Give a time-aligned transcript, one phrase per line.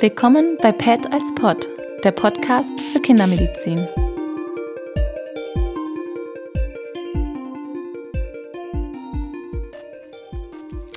[0.00, 1.68] Willkommen bei PET als Pod,
[2.04, 3.86] der Podcast für Kindermedizin.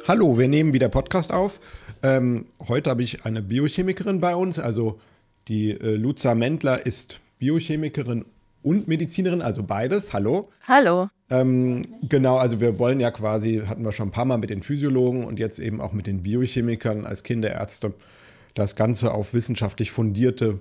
[0.07, 1.59] Hallo, wir nehmen wieder Podcast auf.
[2.01, 4.57] Ähm, heute habe ich eine Biochemikerin bei uns.
[4.57, 5.01] Also
[5.49, 8.23] die äh, Luza Mendler ist Biochemikerin
[8.61, 10.13] und Medizinerin, also beides.
[10.13, 10.49] Hallo.
[10.65, 11.09] Hallo.
[11.29, 14.63] Ähm, genau, also wir wollen ja quasi, hatten wir schon ein paar Mal mit den
[14.63, 17.93] Physiologen und jetzt eben auch mit den Biochemikern als Kinderärzte
[18.53, 20.59] das Ganze auf wissenschaftlich fundierte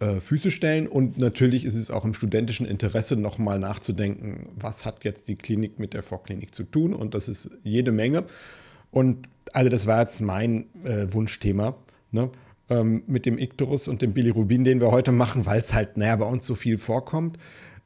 [0.00, 0.86] äh, Füße stellen.
[0.86, 5.78] Und natürlich ist es auch im studentischen Interesse, nochmal nachzudenken, was hat jetzt die Klinik
[5.78, 6.94] mit der Vorklinik zu tun.
[6.94, 8.24] Und das ist jede Menge.
[8.90, 11.76] Und also das war jetzt mein äh, Wunschthema.
[12.10, 12.30] Ne?
[12.70, 16.16] Ähm, mit dem Icterus und dem Bilirubin, den wir heute machen, weil es halt, naja,
[16.16, 17.36] bei uns so viel vorkommt.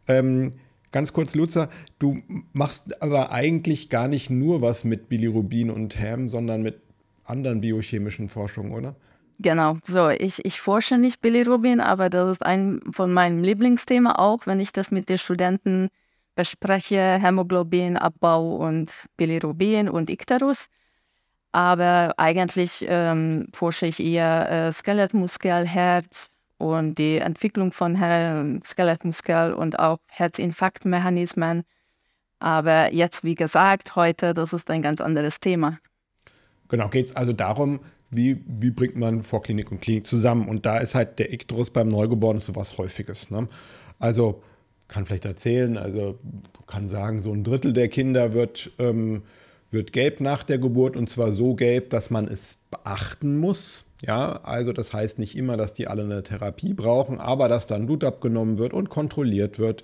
[0.06, 0.48] Ähm,
[0.92, 2.22] ganz kurz, Luzer, du
[2.52, 6.80] machst aber eigentlich gar nicht nur was mit Bilirubin und Ham, sondern mit
[7.24, 8.96] anderen biochemischen Forschungen, oder?
[9.40, 14.46] Genau, so, ich, ich forsche nicht Bilirubin, aber das ist ein von meinen Lieblingsthemen auch,
[14.46, 15.88] wenn ich das mit den Studenten
[16.34, 20.66] bespreche, Hämoglobinabbau und Bilirubin und Icterus.
[21.52, 29.54] Aber eigentlich ähm, forsche ich eher äh, Skelettmuskel, Herz und die Entwicklung von Her Skelettmuskel
[29.54, 31.62] und auch Herzinfarktmechanismen.
[32.40, 35.78] Aber jetzt, wie gesagt, heute, das ist ein ganz anderes Thema.
[36.68, 37.80] Genau, geht es also darum,
[38.10, 40.48] wie, wie bringt man Vorklinik und Klinik zusammen?
[40.48, 43.30] Und da ist halt der Ikterus beim Neugeborenen so was Häufiges.
[43.30, 43.46] Ne?
[43.98, 44.42] Also
[44.88, 46.18] kann vielleicht erzählen, also
[46.66, 49.22] kann sagen, so ein Drittel der Kinder wird, ähm,
[49.70, 53.84] wird gelb nach der Geburt und zwar so gelb, dass man es beachten muss.
[54.02, 57.86] Ja, also das heißt nicht immer, dass die alle eine Therapie brauchen, aber dass dann
[57.86, 59.82] Blut abgenommen wird und kontrolliert wird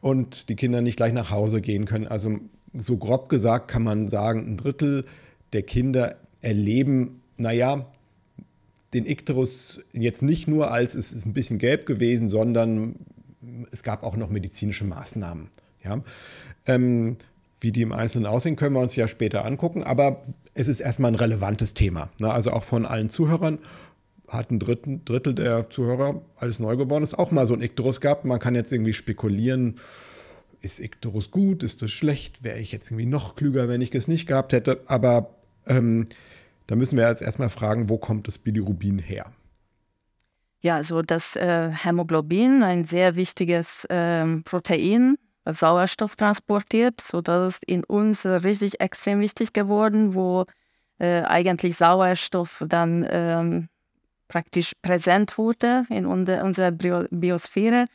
[0.00, 2.06] und die Kinder nicht gleich nach Hause gehen können.
[2.06, 2.38] Also
[2.74, 5.04] so grob gesagt kann man sagen, ein Drittel
[5.52, 7.86] der Kinder erleben naja,
[8.94, 12.96] den Ikterus jetzt nicht nur als es ist ein bisschen gelb gewesen, sondern
[13.70, 15.48] es gab auch noch medizinische Maßnahmen.
[15.82, 16.02] Ja?
[16.66, 17.16] Ähm,
[17.60, 20.22] wie die im Einzelnen aussehen, können wir uns ja später angucken, aber
[20.54, 22.10] es ist erstmal ein relevantes Thema.
[22.20, 22.30] Ne?
[22.30, 23.58] Also auch von allen Zuhörern
[24.28, 28.24] hat ein Drittel, Drittel der Zuhörer als Neugeborenes auch mal so ein Ikterus gehabt.
[28.24, 29.76] Man kann jetzt irgendwie spekulieren,
[30.60, 34.08] ist Ikterus gut, ist das schlecht, wäre ich jetzt irgendwie noch klüger, wenn ich es
[34.08, 35.30] nicht gehabt hätte, aber
[35.66, 36.06] ähm,
[36.66, 39.32] da müssen wir jetzt erstmal fragen, wo kommt das Bilirubin her?
[40.60, 47.54] Ja, so das äh, Hämoglobin, ein sehr wichtiges ähm, Protein, das Sauerstoff transportiert, so dass
[47.54, 50.44] es in uns richtig extrem wichtig geworden, wo
[50.98, 53.68] äh, eigentlich Sauerstoff dann ähm,
[54.28, 57.86] praktisch präsent wurde in unser, unserer Biosphäre.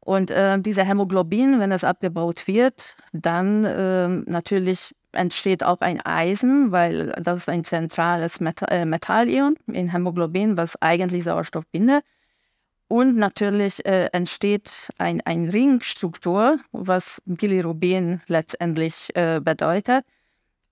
[0.00, 6.72] Und äh, dieser Hämoglobin, wenn es abgebaut wird, dann äh, natürlich entsteht auch ein Eisen,
[6.72, 12.04] weil das ist ein zentrales äh, Metallion in Hämoglobin, was eigentlich Sauerstoff bindet.
[12.88, 20.04] Und natürlich äh, entsteht ein, ein Ringstruktur, was Bilirubin letztendlich äh, bedeutet.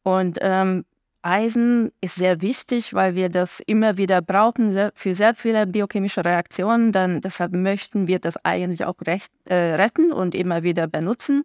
[0.03, 0.85] Und ähm,
[1.23, 6.93] Eisen ist sehr wichtig, weil wir das immer wieder brauchen für sehr viele biochemische Reaktionen.
[6.93, 11.45] Dann, deshalb möchten wir das eigentlich auch recht, äh, retten und immer wieder benutzen.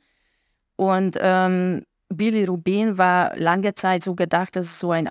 [0.75, 5.09] Und ähm, Bilirubin war lange Zeit so gedacht, dass es so ein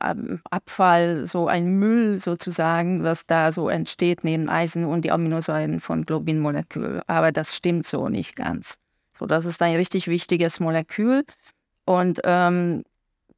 [0.51, 6.05] Abfall, so ein Müll sozusagen, was da so entsteht neben Eisen und die Aminosäuren von
[6.05, 7.03] Globinmolekül.
[7.07, 8.79] Aber das stimmt so nicht ganz.
[9.19, 11.25] So, das ist ein richtig wichtiges Molekül
[11.85, 12.83] und ähm,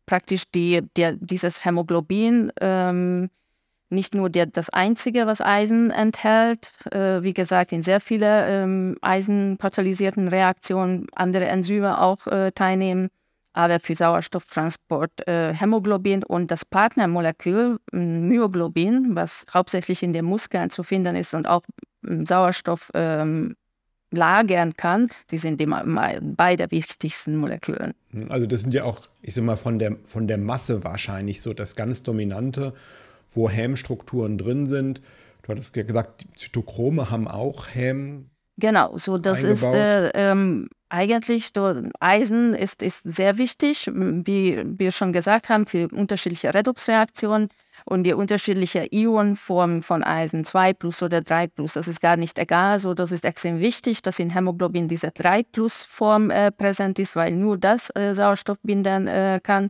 [0.07, 3.29] praktisch die, der, dieses Hämoglobin ähm,
[3.91, 8.97] nicht nur der, das einzige, was Eisen enthält, äh, wie gesagt, in sehr vielen ähm,
[9.03, 13.09] eisenpatalysierten Reaktionen andere Enzyme auch äh, teilnehmen
[13.59, 20.85] aber für Sauerstofftransport äh, Hämoglobin und das Partnermolekül Myoglobin, was hauptsächlich in den Muskeln zu
[20.85, 21.63] finden ist und auch
[22.03, 23.57] Sauerstoff ähm,
[24.13, 27.97] lagern kann, die sind die beide wichtigsten Moleküle.
[28.29, 31.53] Also das sind ja auch, ich sag mal, von der, von der Masse wahrscheinlich so
[31.53, 32.75] das ganz Dominante,
[33.33, 35.03] wo Hemmstrukturen drin sind.
[35.43, 38.31] Du hattest ja gesagt, Zytochrome haben auch Hemm.
[38.59, 39.55] Genau, so das eingebaut.
[39.55, 41.53] ist äh, ähm, eigentlich
[42.01, 47.51] Eisen ist, ist sehr wichtig, wie wir schon gesagt haben, für unterschiedliche Redoxreaktionen
[47.85, 52.39] und die unterschiedliche Ionenformen von Eisen, 2 plus oder 3 plus, das ist gar nicht
[52.39, 52.81] egal.
[52.81, 57.15] So, das ist extrem wichtig, dass in Hämoglobin diese 3 plus Form äh, präsent ist,
[57.15, 59.69] weil nur das äh, Sauerstoff binden äh, kann.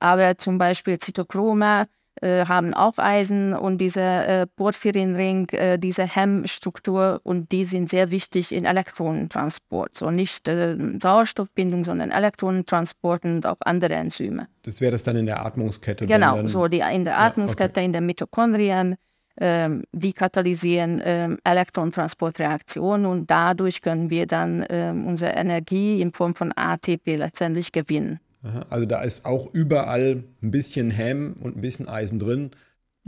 [0.00, 1.86] Aber zum Beispiel Zytochroma
[2.20, 8.10] äh, haben auch Eisen und dieser äh, Porphyrinring, äh, diese Hemmstruktur und die sind sehr
[8.10, 9.96] wichtig in Elektronentransport.
[9.96, 14.46] So nicht äh, Sauerstoffbindung, sondern Elektronentransport und auch andere Enzyme.
[14.62, 16.06] Das wäre das dann in der Atmungskette?
[16.06, 17.86] Genau, so die, in der Atmungskette, ja, okay.
[17.86, 18.96] in den Mitochondrien
[19.40, 26.34] ähm, die katalysieren ähm, Elektrontransportreaktionen und dadurch können wir dann ähm, unsere Energie in Form
[26.34, 28.18] von ATP letztendlich gewinnen.
[28.70, 32.50] Also da ist auch überall ein bisschen Häm und ein bisschen Eisen drin.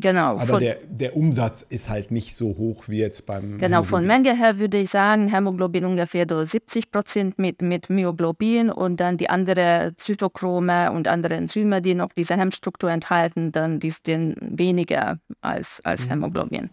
[0.00, 0.38] Genau.
[0.38, 3.58] Aber der, der Umsatz ist halt nicht so hoch wie jetzt beim.
[3.58, 8.98] Genau, von Menge her würde ich sagen, Hämoglobin ungefähr 70 Prozent mit, mit Myoglobin und
[8.98, 14.36] dann die anderen Zytochrome und andere Enzyme, die noch diese Hemmstruktur enthalten, dann die sind
[14.40, 16.10] weniger als, als mhm.
[16.10, 16.70] Hämoglobin.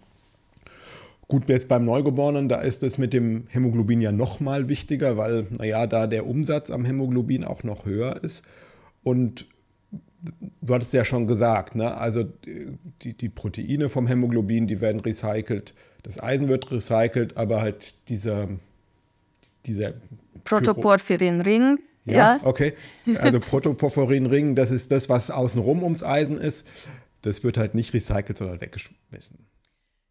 [1.28, 5.48] Gut, jetzt beim Neugeborenen, da ist es mit dem Hämoglobin ja noch mal wichtiger, weil,
[5.50, 8.46] naja, da der Umsatz am Hämoglobin auch noch höher ist.
[9.04, 9.46] Und
[10.62, 11.98] du hattest ja schon gesagt, ne?
[11.98, 12.24] also
[13.02, 18.48] die, die Proteine vom Hämoglobin, die werden recycelt, das Eisen wird recycelt, aber halt dieser,
[19.66, 19.94] dieser
[20.46, 21.80] Protoporphyrinring.
[22.06, 22.74] Ja, ja, okay.
[23.20, 26.66] Also Protoporphyrinring, das ist das, was außenrum ums Eisen ist.
[27.22, 29.40] Das wird halt nicht recycelt, sondern weggeschmissen.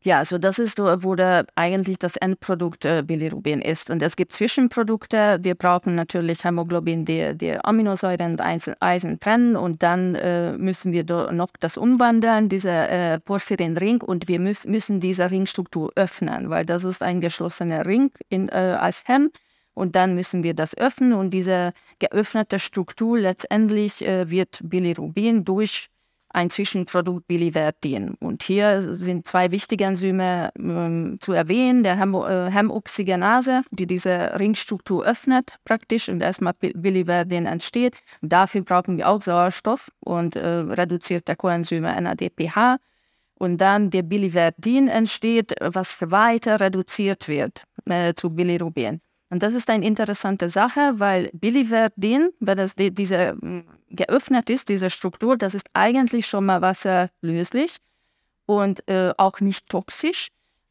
[0.06, 3.90] Ja, also das ist, wo der, eigentlich das Endprodukt äh, Bilirubin ist.
[3.90, 5.40] Und es gibt Zwischenprodukte.
[5.42, 8.40] Wir brauchen natürlich Hämoglobin, die, die Aminosäuren und
[8.80, 9.56] Eisen trennen.
[9.56, 14.00] Und dann äh, müssen wir noch das umwandeln, dieser äh, Porphyrinring.
[14.00, 18.76] Und wir müß, müssen diese Ringstruktur öffnen, weil das ist ein geschlossener Ring in, äh,
[18.78, 19.32] als Hem.
[19.74, 21.14] Und dann müssen wir das öffnen.
[21.14, 25.88] Und diese geöffnete Struktur letztendlich äh, wird Bilirubin durch
[26.36, 28.14] ein Zwischenprodukt Biliverdin.
[28.20, 35.04] Und hier sind zwei wichtige Enzyme ähm, zu erwähnen, der äh, Hämoxygenase, die diese Ringstruktur
[35.06, 37.96] öffnet praktisch und erstmal Biliverdin entsteht.
[38.20, 42.76] Dafür brauchen wir auch Sauerstoff und äh, reduziert der Coenzyme NADPH.
[43.38, 49.00] Und dann der Biliverdin entsteht, was weiter reduziert wird äh, zu Bilirubin.
[49.30, 53.36] Und das ist eine interessante Sache, weil Biliverdin, wenn es die, diese
[53.90, 57.76] geöffnet ist, diese Struktur, das ist eigentlich schon mal wasserlöslich
[58.46, 60.28] und äh, auch nicht toxisch.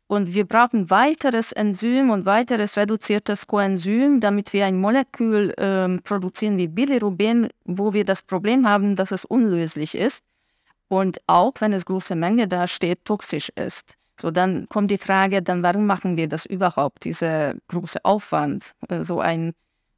[0.08, 6.58] Und wir brauchen weiteres Enzym und weiteres reduziertes Coenzym, damit wir ein Molekül äh, produzieren
[6.58, 10.24] wie Bilirubin, wo wir das Problem haben, dass es unlöslich ist
[10.88, 13.96] und auch, wenn es große Menge da steht, toxisch ist.
[14.20, 19.04] So, dann kommt die Frage, dann warum machen wir das überhaupt, dieser große Aufwand, äh,
[19.04, 19.54] so ein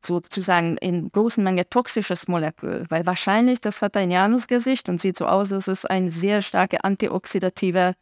[0.07, 5.25] sozusagen in großen Menge toxisches Molekül, weil wahrscheinlich das hat ein Janusgesicht und sieht so
[5.25, 7.93] aus, als es ein sehr starke antioxidative,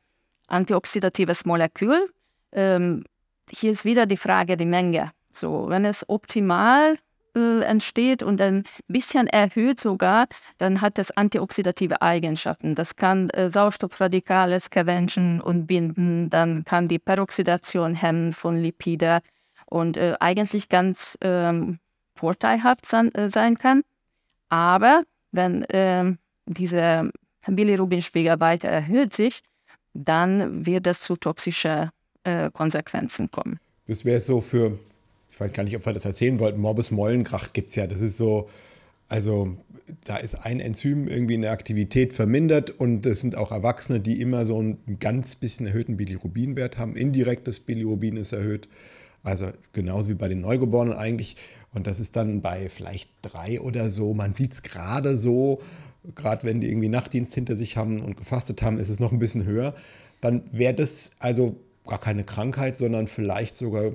[0.48, 2.10] antioxidatives Molekül.
[2.52, 3.04] Ähm,
[3.52, 5.12] hier ist wieder die Frage die Menge.
[5.30, 6.98] So, wenn es optimal
[7.36, 12.76] äh, entsteht und ein bisschen erhöht sogar, dann hat es antioxidative Eigenschaften.
[12.76, 19.20] Das kann äh, Sauerstoffradikale scavengen und binden, dann kann die Peroxidation hemmen von Lipide
[19.66, 21.80] und äh, eigentlich ganz ähm,
[22.16, 23.84] vorteilhaft sein, äh, sein, kann.
[24.50, 27.10] Aber wenn ähm, dieser
[27.48, 29.42] Bilirubinspiegel weiter erhöht sich,
[29.94, 31.90] dann wird es zu toxischen
[32.24, 33.60] äh, Konsequenzen kommen.
[33.88, 34.80] Das wäre so für
[35.36, 37.88] ich weiß gar nicht, ob wir das erzählen wollten, Morbus Mollenkracht gibt es ja.
[37.88, 38.48] Das ist so,
[39.10, 39.58] also
[40.06, 44.22] da ist ein Enzym irgendwie in der Aktivität vermindert und es sind auch Erwachsene, die
[44.22, 46.96] immer so einen ganz bisschen erhöhten Bilirubinwert haben.
[46.96, 48.70] Indirektes Bilirubin ist erhöht.
[49.24, 51.36] Also genauso wie bei den Neugeborenen eigentlich.
[51.76, 54.14] Und das ist dann bei vielleicht drei oder so.
[54.14, 55.62] Man sieht es gerade so,
[56.16, 59.20] gerade wenn die irgendwie Nachtdienst hinter sich haben und gefastet haben, ist es noch ein
[59.20, 59.76] bisschen höher.
[60.22, 63.92] Dann wäre das also gar keine Krankheit, sondern vielleicht sogar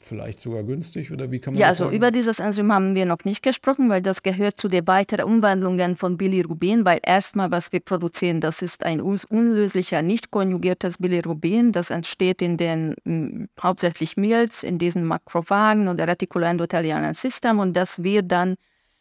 [0.00, 3.24] vielleicht sogar günstig oder wie kann man ja, also über dieses Enzym haben wir noch
[3.24, 7.80] nicht gesprochen, weil das gehört zu den weiteren Umwandlungen von Bilirubin, weil erstmal, was wir
[7.80, 14.62] produzieren, das ist ein unlöslicher, nicht konjugiertes Bilirubin, das entsteht in den m, hauptsächlich Milz,
[14.62, 18.56] in diesen Makrophagen und der retikuloendothelialen System und das wird dann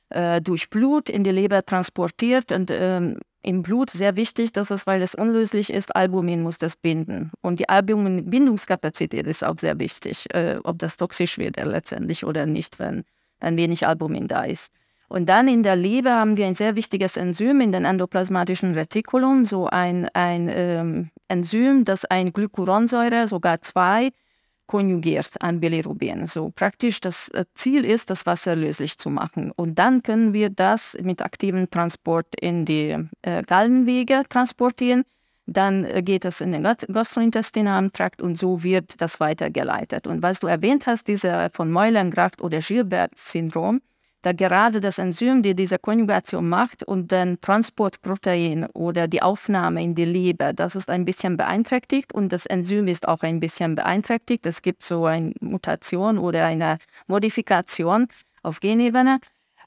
[0.10, 4.86] äh, durch Blut in die Leber transportiert und ähm, im Blut sehr wichtig, dass es,
[4.86, 7.31] weil es unlöslich ist, Albumin muss das binden.
[7.41, 12.46] Und die Albumin-Bindungskapazität ist auch sehr wichtig, äh, ob das toxisch wird äh, letztendlich oder
[12.46, 13.03] nicht, wenn,
[13.39, 14.74] wenn wenig Albumin da ist.
[15.08, 19.46] Und dann in der Leber haben wir ein sehr wichtiges Enzym in den endoplasmatischen Retikulum,
[19.46, 24.10] so ein, ein ähm, Enzym, das ein Glycuronsäure, sogar zwei,
[24.70, 26.28] konjugiert an Bilirubin.
[26.28, 29.52] So praktisch das äh, Ziel ist, das Wasser löslich zu machen.
[29.56, 35.06] Und dann können wir das mit aktivem Transport in die äh, Gallenwege transportieren.
[35.48, 40.06] Dann äh, geht es in den gastrointestinalen Trakt und so wird das weitergeleitet.
[40.06, 43.82] Und was du erwähnt hast, diese von Meulengracht oder Gilbert-Syndrom,
[44.22, 49.96] da gerade das Enzym, die diese Konjugation macht und den Transportprotein oder die Aufnahme in
[49.96, 54.46] die Leber, das ist ein bisschen beeinträchtigt und das Enzym ist auch ein bisschen beeinträchtigt.
[54.46, 58.08] Es gibt so eine Mutation oder eine Modifikation
[58.44, 59.20] auf Genebene.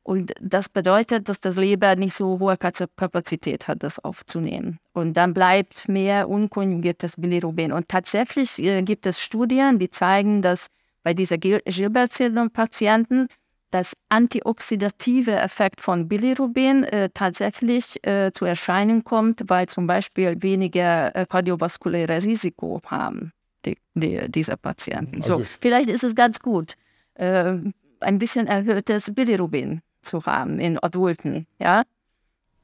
[0.04, 4.80] Und das bedeutet, dass das Leber nicht so hohe Kapazität hat, das aufzunehmen.
[4.92, 7.72] Und dann bleibt mehr unkonjugiertes Bilirubin.
[7.72, 10.66] Und tatsächlich äh, gibt es Studien, die zeigen, dass
[11.04, 13.28] bei dieser Gilbert-Syndrom-Patienten
[13.72, 21.14] das antioxidative Effekt von Bilirubin äh, tatsächlich äh, zu Erscheinen kommt, weil zum Beispiel weniger
[21.16, 23.32] äh, kardiovaskuläre Risiko haben,
[23.64, 25.16] die, die, diese Patienten.
[25.16, 26.74] Also so, vielleicht ist es ganz gut,
[27.14, 27.54] äh,
[28.00, 31.82] ein bisschen erhöhtes Bilirubin zu haben in Adulten, ja.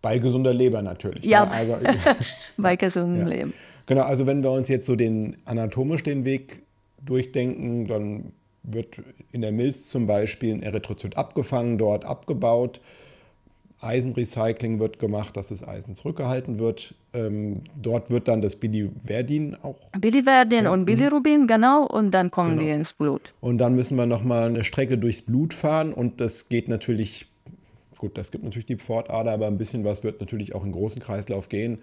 [0.02, 1.24] Bei gesunder Leber natürlich.
[1.24, 1.52] Ja, ne?
[1.52, 1.78] also,
[2.56, 3.34] bei gesundem ja.
[3.34, 3.54] Leben.
[3.86, 6.62] Genau, also wenn wir uns jetzt so den anatomisch den Weg
[7.04, 8.32] durchdenken, dann
[8.72, 9.00] wird
[9.32, 12.80] in der Milz zum Beispiel ein Erythrozyt abgefangen, dort abgebaut.
[13.80, 16.94] Eisenrecycling wird gemacht, dass das Eisen zurückgehalten wird.
[17.14, 19.78] Ähm, dort wird dann das Biliverdin auch.
[19.98, 20.72] Biliverdin ja.
[20.72, 22.62] und Bilirubin, genau, und dann kommen genau.
[22.62, 23.34] wir ins Blut.
[23.40, 27.28] Und dann müssen wir nochmal eine Strecke durchs Blut fahren und das geht natürlich,
[27.98, 31.00] gut, das gibt natürlich die Pfortader, aber ein bisschen was wird natürlich auch im großen
[31.00, 31.78] Kreislauf gehen.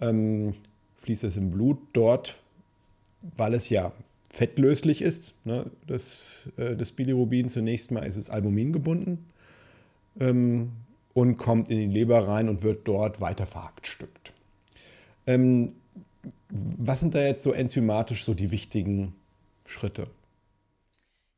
[0.00, 0.54] Ähm,
[0.96, 2.36] fließt es im Blut dort,
[3.36, 3.92] weil es ja
[4.30, 5.34] fettlöslich ist.
[5.44, 5.70] Ne?
[5.86, 9.26] Das, äh, das Bilirubin zunächst mal ist es Albumin gebunden
[10.20, 10.72] ähm,
[11.14, 14.32] und kommt in die Leber rein und wird dort weiter verhackstückt.
[15.26, 15.72] Ähm,
[16.50, 19.14] was sind da jetzt so enzymatisch so die wichtigen
[19.66, 20.08] Schritte?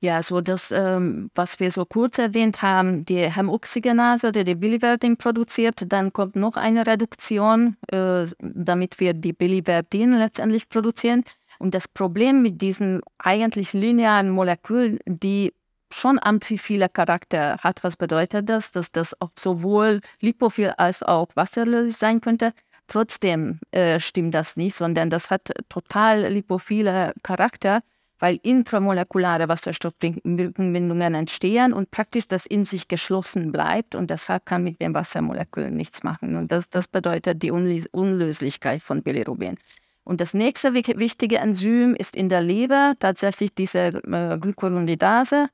[0.02, 5.18] Ja, so das, ähm, was wir so kurz erwähnt haben, die Hämoxygenase, die die Biliverdin
[5.18, 11.22] produziert, dann kommt noch eine Reduktion, äh, damit wir die Biliverdin letztendlich produzieren.
[11.60, 15.52] Und das Problem mit diesen eigentlich linearen Molekülen, die
[15.92, 18.72] schon amphiphiler Charakter hat, was bedeutet das?
[18.72, 22.54] Dass das sowohl lipophil als auch wasserlöslich sein könnte.
[22.86, 27.80] Trotzdem äh, stimmt das nicht, sondern das hat total lipophile Charakter,
[28.18, 34.80] weil intramolekulare Wasserstoffbrückenbindungen entstehen und praktisch das in sich geschlossen bleibt und deshalb kann mit
[34.80, 36.36] den Wassermolekülen nichts machen.
[36.36, 39.58] Und das, das bedeutet die Unlöslichkeit von Bilirubin.
[40.04, 45.48] Und das nächste wichtige Enzym ist in der Leber tatsächlich diese äh, Glycuronidase,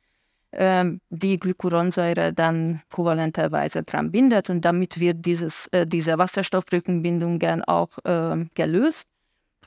[0.52, 7.90] äh, die Glycuronsäure dann kovalenterweise dran bindet und damit wird dieses, äh, diese Wasserstoffbrückenbindungen auch
[8.04, 9.04] äh, gelöst.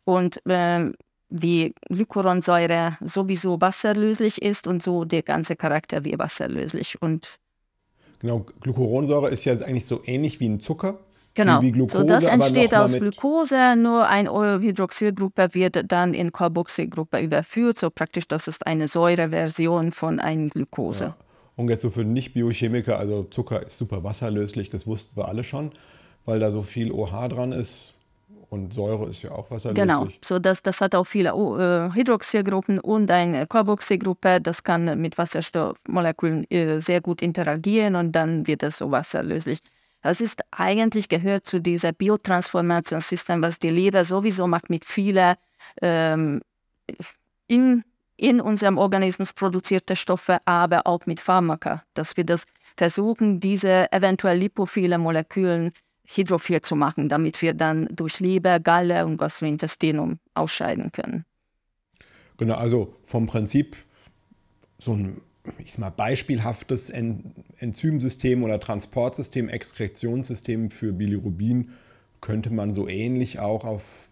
[0.05, 0.95] Und ähm,
[1.29, 7.01] die Glycuronsäure sowieso wasserlöslich ist und so der ganze Charakter wie wasserlöslich.
[7.01, 7.37] Und
[8.19, 10.99] genau, Glycuronsäure ist ja eigentlich so ähnlich wie ein Zucker.
[11.35, 11.61] Genau.
[11.61, 17.77] Wie Glucose, so, das entsteht aus Glucose, nur ein Hydroxylgruppe wird dann in Carboxylgruppe überführt,
[17.77, 21.03] so praktisch, das ist eine Säureversion von einem Glucose.
[21.03, 21.17] Ja.
[21.55, 25.71] Und jetzt so für Nicht-Biochemiker, also Zucker ist super wasserlöslich, das wussten wir alle schon,
[26.25, 27.93] weil da so viel OH dran ist.
[28.49, 29.87] Und Säure ist ja auch wasserlöslich.
[29.87, 34.41] Genau, so das, das hat auch viele äh, Hydroxylgruppen und eine Carboxylgruppe.
[34.41, 39.59] Das kann mit Wasserstoffmolekülen äh, sehr gut interagieren und dann wird es so wasserlöslich.
[40.01, 45.35] Das ist eigentlich gehört zu dieser Biotransformationssystem, was die Leber sowieso macht mit vielen
[45.81, 46.41] ähm,
[47.47, 47.83] in,
[48.15, 52.45] in unserem Organismus produzierte Stoffe, aber auch mit Pharmaka, dass wir das
[52.77, 55.73] versuchen, diese eventuell lipophile Moleküle
[56.05, 61.25] hydrophil zu machen, damit wir dann durch Leber, Galle und Gastrointestinum ausscheiden können.
[62.37, 63.75] Genau, also vom Prinzip
[64.79, 65.21] so ein
[65.57, 71.71] ich sag mal, beispielhaftes en Enzymsystem oder Transportsystem, Exkretionssystem für Bilirubin
[72.21, 74.09] könnte man so ähnlich auch auf,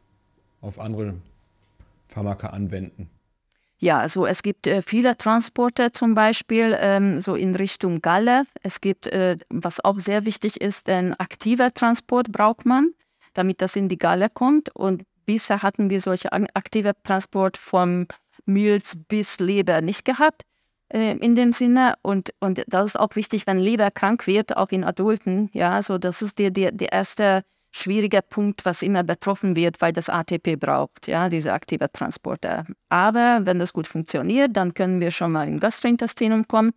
[0.62, 1.16] auf andere
[2.08, 3.10] Pharmaka anwenden.
[3.80, 8.46] Ja, also es gibt äh, viele Transporte zum Beispiel ähm, so in Richtung Galle.
[8.64, 12.94] Es gibt, äh, was auch sehr wichtig ist, ein aktiver Transport braucht man,
[13.34, 14.76] damit das in die Galle kommt.
[14.76, 18.08] Und bisher hatten wir solche aktive Transport vom
[18.46, 20.44] Milz bis Leber nicht gehabt
[20.90, 21.96] in dem Sinne.
[22.02, 25.50] Und, und das ist auch wichtig, wenn Leber krank wird, auch in Adulten.
[25.54, 29.94] Ja, so das ist der, der, der erste schwierige Punkt, was immer betroffen wird, weil
[29.94, 32.66] das ATP braucht, ja, diese aktive Transporter.
[32.90, 36.72] Aber wenn das gut funktioniert, dann können wir schon mal im Gastrointestinum kommen.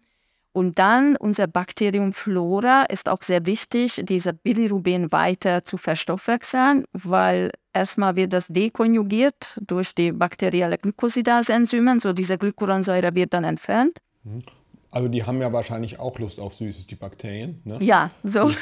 [0.52, 7.52] Und dann unser Bakterium Flora ist auch sehr wichtig, diese Bilirubin weiter zu verstoffwechseln, weil
[7.72, 13.98] erstmal wird das dekonjugiert durch die bakterielle Glycosidase-Enzyme, so diese Glycuronsäure wird dann entfernt.
[14.24, 14.42] Mhm.
[14.92, 17.60] Also die haben ja wahrscheinlich auch Lust auf Süßes, die Bakterien.
[17.64, 17.78] Ne?
[17.80, 18.50] Ja, so.
[18.50, 18.56] Die,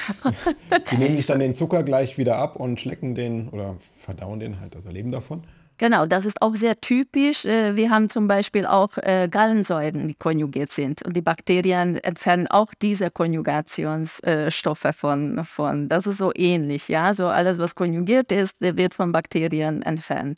[0.90, 4.60] die nehmen sich dann den Zucker gleich wieder ab und schlecken den oder verdauen den
[4.60, 5.44] halt, also leben davon.
[5.78, 7.44] Genau, das ist auch sehr typisch.
[7.44, 11.02] Äh, wir haben zum Beispiel auch äh, Gallensäuren, die konjugiert sind.
[11.02, 15.88] Und die Bakterien entfernen auch diese Konjugationsstoffe von, von.
[15.88, 16.88] Das ist so ähnlich.
[16.88, 20.36] Ja, so alles, was konjugiert ist, wird von Bakterien entfernt.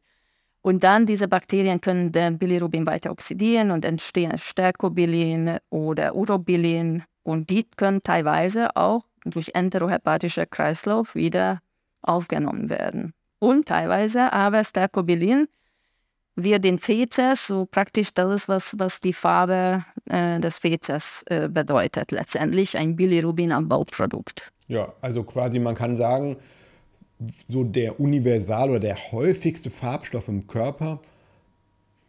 [0.61, 7.49] Und dann diese Bakterien können den Bilirubin weiter oxidieren und entstehen Stercobilin oder Urobilin Und
[7.49, 11.61] die können teilweise auch durch enterohepatische Kreislauf wieder
[12.03, 13.15] aufgenommen werden.
[13.41, 15.49] Und teilweise aber Stercobilin
[16.37, 22.13] wird den Fezes so praktisch das, was, was die Farbe äh, des Fezes äh, bedeutet.
[22.13, 24.53] Letztendlich ein Bilirubin-Anbauprodukt.
[24.69, 26.37] Ja, also quasi man kann sagen,
[27.49, 31.01] so der universal oder der häufigste Farbstoff im Körper,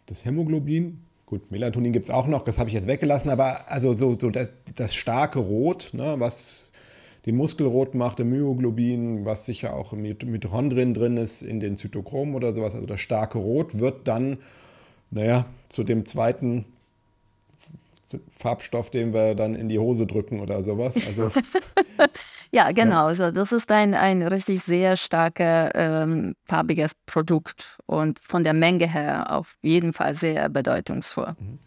[0.06, 3.96] das Hämoglobin, Gut, Melatonin gibt es auch noch, das habe ich jetzt weggelassen, aber also
[3.96, 6.71] so, so das, das starke Rot, ne, was
[7.26, 11.78] den Muskel rot macht, im Myoglobin, was sicher auch im Mitochondrien drin ist, in den
[11.78, 14.38] Zytochromen oder sowas, also das starke Rot wird dann,
[15.12, 16.66] naja, zu dem zweiten
[18.30, 20.96] Farbstoff, den wir dann in die Hose drücken oder sowas.
[21.08, 21.32] Also,
[22.52, 22.96] ja, genau.
[22.96, 23.06] Ja.
[23.06, 28.92] Also das ist ein, ein richtig sehr starker ähm, farbiges Produkt und von der Menge
[28.92, 31.36] her auf jeden Fall sehr bedeutungsvoll.
[31.40, 31.60] Mhm.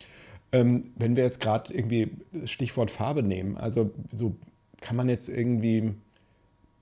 [0.53, 4.37] Ähm, wenn wir jetzt gerade irgendwie das Stichwort Farbe nehmen, also so
[4.85, 5.95] kann man jetzt irgendwie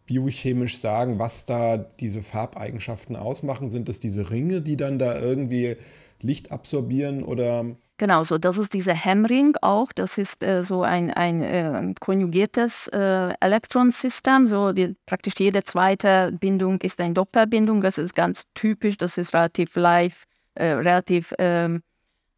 [0.06, 3.70] biochemisch sagen, was da diese Farbeigenschaften ausmachen?
[3.70, 5.76] Sind es diese Ringe, die dann da irgendwie
[6.20, 7.64] Licht absorbieren oder
[7.98, 9.92] Genau, so das ist dieser Hemmring auch.
[9.92, 14.48] Das ist äh, so ein, ein äh, konjugiertes äh, Elektronsystem.
[14.48, 17.80] So die, praktisch jede zweite Bindung ist eine Doppelbindung.
[17.80, 18.96] Das ist ganz typisch.
[18.96, 21.82] Das ist relativ live, äh, relativ ähm,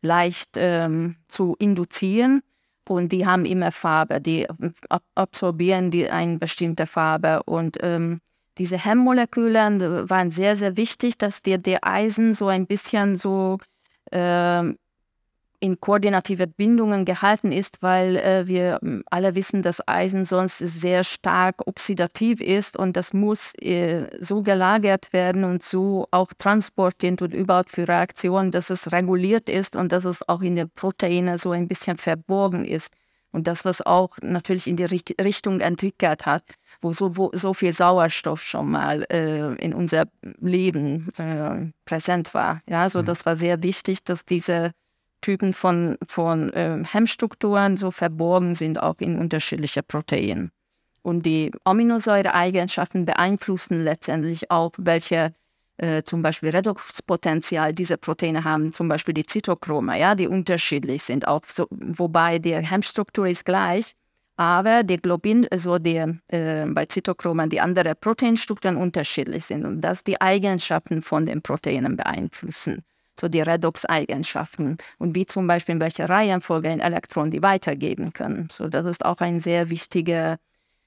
[0.02, 2.42] leicht ähm, zu induzieren.
[2.88, 4.21] Und die haben immer Farbe.
[4.21, 4.49] Die
[4.88, 7.43] ab absorbieren die eine bestimmte Farbe.
[7.45, 8.21] Und ähm,
[8.59, 13.59] diese Hemmmoleküle waren sehr, sehr wichtig, dass der, der Eisen so ein bisschen so
[14.12, 14.76] ähm,
[15.64, 21.04] in koordinative Bindungen gehalten ist, weil äh, wir hm, alle wissen, dass Eisen sonst sehr
[21.04, 27.33] stark oxidativ ist und das muss äh, so gelagert werden und so auch transportiert und
[27.33, 31.52] überhaupt für Reaktionen, dass es reguliert ist und dass es auch in den Proteinen so
[31.52, 32.92] ein bisschen verborgen ist.
[33.33, 36.44] Und das, was auch natürlich in die Richtung entwickelt hat,
[36.83, 40.04] wo so, wo so viel Sauerstoff schon mal äh, in unser
[40.40, 42.61] Leben äh, präsent war.
[42.68, 43.06] Ja, so mhm.
[43.06, 44.73] das war sehr wichtig, dass diese
[45.25, 50.50] Typen von, von äh, Hemmstrukturen so verborgen sind, auch in unterschiedliche Proteinen.
[51.00, 55.32] Und die Aminosäureeigenschaften beeinflussen letztendlich auch, welche
[55.78, 61.26] äh, zum Beispiel Redoxpotenzial diese Proteine haben, zum Beispiel die Zytochrome, ja, die unterschiedlich sind,
[61.26, 63.97] auch so, wobei die Hemmstruktur ist gleich,
[64.37, 70.04] aber die Globin, also die, äh, bei Zytochromen die anderen Proteinstrukturen unterschiedlich sind und das
[70.04, 72.84] die Eigenschaften von den Proteinen beeinflussen
[73.19, 78.49] so die Redox-Eigenschaften und wie zum Beispiel in welcher Reihenfolge ein Elektron die weitergeben können.
[78.50, 80.39] So, das ist auch ein sehr wichtiger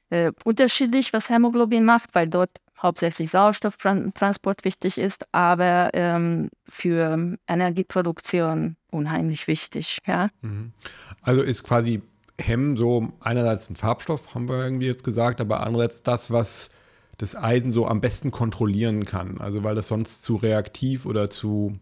[0.09, 8.75] äh, unterschiedlich, was Hämoglobin macht, weil dort hauptsächlich Sauerstofftransport wichtig ist, aber ähm, für Energieproduktion
[8.91, 9.97] unheimlich wichtig.
[10.05, 10.29] Ja?
[10.41, 10.73] Mhm.
[11.21, 12.01] Also ist quasi
[12.39, 16.69] Hemm so einerseits ein Farbstoff, haben wir irgendwie jetzt gesagt, aber andererseits das, was
[17.17, 19.39] das Eisen so am besten kontrollieren kann.
[19.39, 21.79] Also weil das sonst zu reaktiv oder zu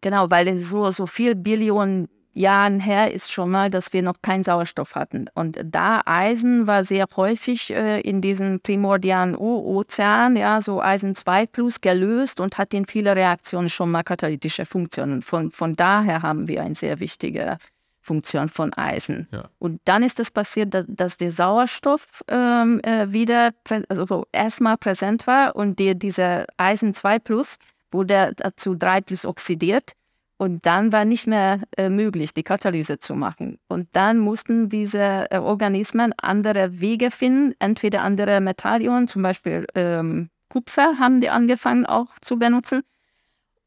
[0.00, 2.08] Genau, weil es so, so viel Billionen
[2.38, 5.26] Jahren her ist schon mal, dass wir noch keinen Sauerstoff hatten.
[5.34, 11.46] Und da Eisen war sehr häufig äh, in diesem primordialen Ozean, ja, so Eisen 2
[11.46, 15.20] plus gelöst und hat in viele Reaktionen schon mal katalytische Funktionen.
[15.20, 17.58] Von, von daher haben wir eine sehr wichtige
[18.00, 19.26] Funktion von Eisen.
[19.32, 19.50] Ja.
[19.58, 23.50] Und dann ist es passiert, dass, dass der Sauerstoff ähm, äh, wieder
[23.88, 27.58] also erstmal präsent war und die, dieser Eisen 2 plus
[27.90, 29.92] wurde zu 3 plus oxidiert
[30.38, 33.58] und dann war nicht mehr äh, möglich, die Katalyse zu machen.
[33.68, 40.30] Und dann mussten diese äh, Organismen andere Wege finden, entweder andere Metallionen, zum Beispiel ähm,
[40.48, 42.82] Kupfer haben die angefangen auch zu benutzen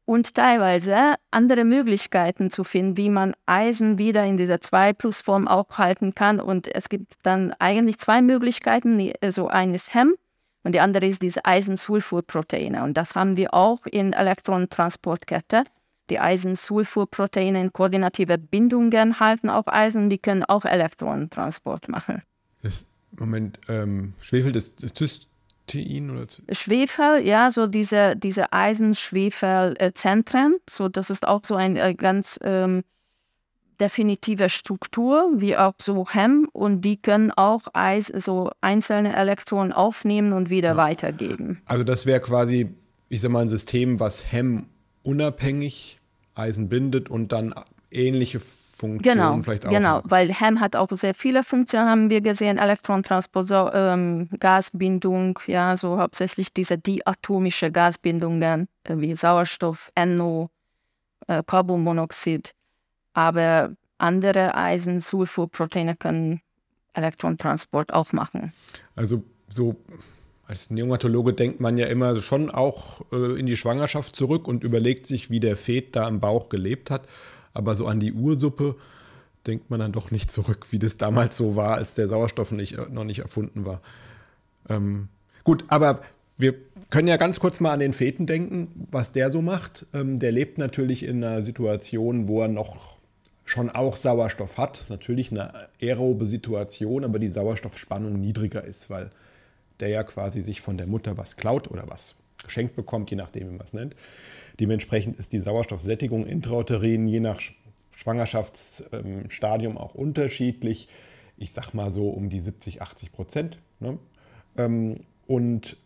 [0.04, 6.14] und teilweise andere Möglichkeiten zu finden, wie man Eisen wieder in dieser 2-Plus-Form auch halten
[6.14, 6.40] kann.
[6.40, 9.12] Und es gibt dann eigentlich zwei Möglichkeiten.
[9.30, 10.14] So eines Hemm
[10.64, 12.82] und die andere ist diese Eisensulfurproteine.
[12.84, 15.64] Und das haben wir auch in Elektronentransportkette.
[16.10, 22.22] Die Eisensulfurproteine in koordinative Bindungen halten auch Eisen, die können auch Elektronentransport machen.
[22.62, 22.86] Das,
[23.18, 26.26] Moment, ähm, Schwefel, das, das Cystein oder?
[26.50, 32.84] Schwefel, ja, so diese, diese Eisenschwefelzentren, so das ist auch so ein äh, ganz ähm,
[33.80, 40.32] definitive Struktur, wie auch so Hem, und die können auch Eis, so einzelne Elektronen aufnehmen
[40.32, 40.76] und wieder ja.
[40.76, 41.62] weitergeben.
[41.66, 42.68] Also das wäre quasi,
[43.08, 44.66] ich sag mal, ein System, was Hem
[45.02, 46.00] unabhängig
[46.34, 47.54] Eisen bindet und dann
[47.90, 49.70] ähnliche Funktionen genau, vielleicht auch.
[49.70, 55.38] Genau, weil Hem hat auch sehr viele Funktionen, haben wir gesehen, Elektrontransport, so, ähm, Gasbindung,
[55.46, 60.50] ja, so hauptsächlich diese diatomische Gasbindungen äh, wie Sauerstoff, NO,
[61.28, 62.54] äh, Carbonmonoxid
[63.12, 66.40] aber andere Eisensulfurproteine können
[66.94, 68.52] Elektrontransport auch machen.
[68.96, 69.76] Also so
[70.46, 75.06] als Neonatologe denkt man ja immer schon auch äh, in die Schwangerschaft zurück und überlegt
[75.06, 77.06] sich, wie der Fet da im Bauch gelebt hat.
[77.54, 78.76] Aber so an die Ursuppe
[79.46, 82.76] denkt man dann doch nicht zurück, wie das damals so war, als der Sauerstoff nicht,
[82.76, 83.80] äh, noch nicht erfunden war.
[84.68, 85.08] Ähm,
[85.44, 86.02] gut, aber
[86.36, 86.54] wir
[86.90, 89.86] können ja ganz kurz mal an den Feten denken, was der so macht.
[89.94, 92.98] Ähm, der lebt natürlich in einer Situation, wo er noch
[93.52, 94.76] schon auch Sauerstoff hat.
[94.76, 99.10] Das ist natürlich eine aerobe Situation, aber die Sauerstoffspannung niedriger ist, weil
[99.78, 103.48] der ja quasi sich von der Mutter was klaut oder was geschenkt bekommt, je nachdem,
[103.48, 103.94] wie man es nennt.
[104.58, 107.40] Dementsprechend ist die Sauerstoffsättigung intrauterin je nach
[107.94, 110.88] Schwangerschaftsstadium auch unterschiedlich.
[111.36, 113.58] Ich sag mal so um die 70, 80 Prozent.
[113.80, 113.98] Ne?
[114.56, 114.94] Ähm,
[115.26, 115.76] und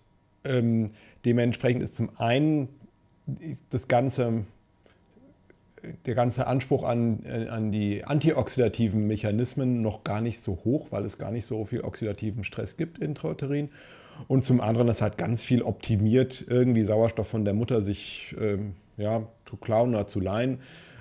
[0.45, 0.91] ähm,
[1.25, 2.69] dementsprechend ist zum einen
[3.71, 4.45] das Ganze,
[6.07, 11.19] der ganze Anspruch an, an die antioxidativen Mechanismen noch gar nicht so hoch, weil es
[11.19, 13.71] gar nicht so viel oxidativen Stress gibt intrauterin.
[14.29, 18.75] Und zum anderen ist halt ganz viel optimiert, irgendwie Sauerstoff von der Mutter sich ähm,
[18.97, 20.61] ja, zu klauen oder zu leihen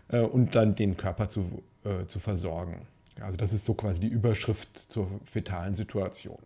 [0.09, 2.87] äh, und dann den Körper zu, äh, zu versorgen.
[3.21, 6.39] Also das ist so quasi die Überschrift zur fetalen Situation.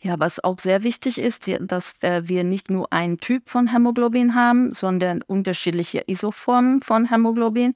[0.00, 4.34] Ja, was auch sehr wichtig ist, dass äh, wir nicht nur einen Typ von Hämoglobin
[4.34, 7.72] haben, sondern unterschiedliche Isoformen von Hämoglobin.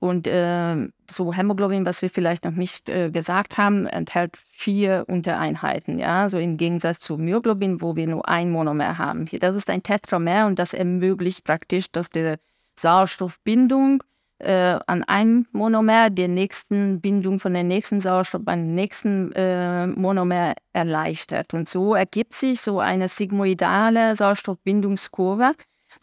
[0.00, 5.98] Und äh, so Hämoglobin, was wir vielleicht noch nicht äh, gesagt haben, enthält vier Untereinheiten.
[5.98, 9.26] Ja, so im Gegensatz zu Myoglobin, wo wir nur ein Monomer haben.
[9.38, 12.36] Das ist ein Tetramer und das ermöglicht praktisch, dass die
[12.76, 14.02] Sauerstoffbindung
[14.40, 19.86] äh, an einem Monomer der nächsten Bindung von der nächsten Sauerstoff an den nächsten äh,
[19.86, 21.54] Monomer erleichtert.
[21.54, 25.52] Und so ergibt sich so eine sigmoidale Sauerstoffbindungskurve.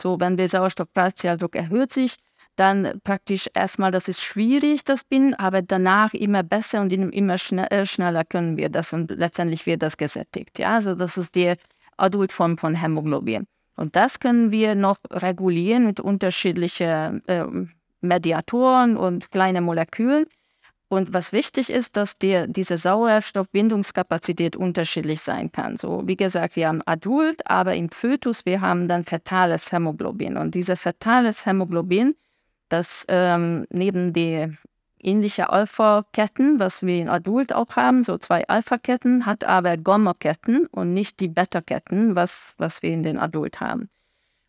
[0.02, 2.16] So, wenn der Sauerstoffpartialdruck erhöht sich,
[2.56, 7.68] dann praktisch erstmal, das ist schwierig, das Binden, aber danach immer besser und immer schnell,
[7.70, 10.58] äh, schneller können wir das und letztendlich wird das gesättigt.
[10.60, 11.54] Ja, also das ist die
[11.98, 13.46] Adultform von Hämoglobin.
[13.76, 17.46] Und das können wir noch regulieren mit unterschiedlichen äh,
[18.08, 20.26] Mediatoren und kleine Molekülen.
[20.90, 25.76] Und was wichtig ist, dass die, diese Sauerstoffbindungskapazität unterschiedlich sein kann.
[25.76, 30.38] So, wie gesagt, wir haben Adult, aber im Fötus, wir haben dann fetales Hämoglobin.
[30.38, 32.16] Und dieses fetales Hämoglobin,
[32.70, 34.48] das ähm, neben die
[35.00, 40.94] ähnliche Alpha-Ketten, was wir in Adult auch haben, so zwei Alpha-Ketten, hat aber Gamma-Ketten und
[40.94, 43.90] nicht die Beta-Ketten, was, was wir in den Adult haben.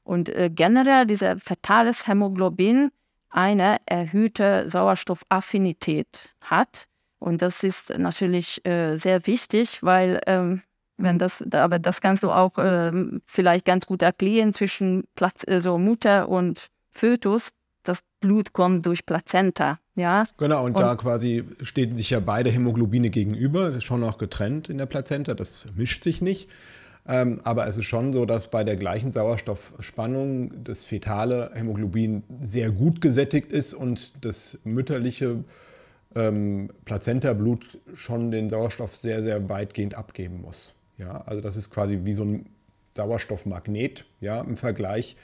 [0.04, 2.90] Und äh, generell dieser fetales Hämoglobin
[3.30, 6.86] eine erhöhte Sauerstoffaffinität hat.
[7.18, 10.62] Und das ist natürlich äh, sehr wichtig, weil ähm,
[10.98, 11.20] wenn mhm.
[11.20, 12.92] das, aber das kannst du auch äh,
[13.26, 17.50] vielleicht ganz gut erklären zwischen Platz, also Mutter und Fötus.
[17.84, 20.26] Das Blut kommt durch Plazenta, ja.
[20.36, 24.18] Genau, und, und da quasi stehen sich ja beide Hämoglobine gegenüber, das ist schon noch
[24.18, 26.50] getrennt in der Plazenta, das mischt sich nicht.
[27.08, 32.70] Ähm, aber es ist schon so, dass bei der gleichen Sauerstoffspannung das fetale Hämoglobin sehr
[32.70, 35.42] gut gesättigt ist und das mütterliche
[36.14, 40.74] ähm, Plazenta-Blut schon den Sauerstoff sehr, sehr weitgehend abgeben muss.
[40.98, 42.46] Ja, also das ist quasi wie so ein
[42.92, 45.16] Sauerstoffmagnet ja, im Vergleich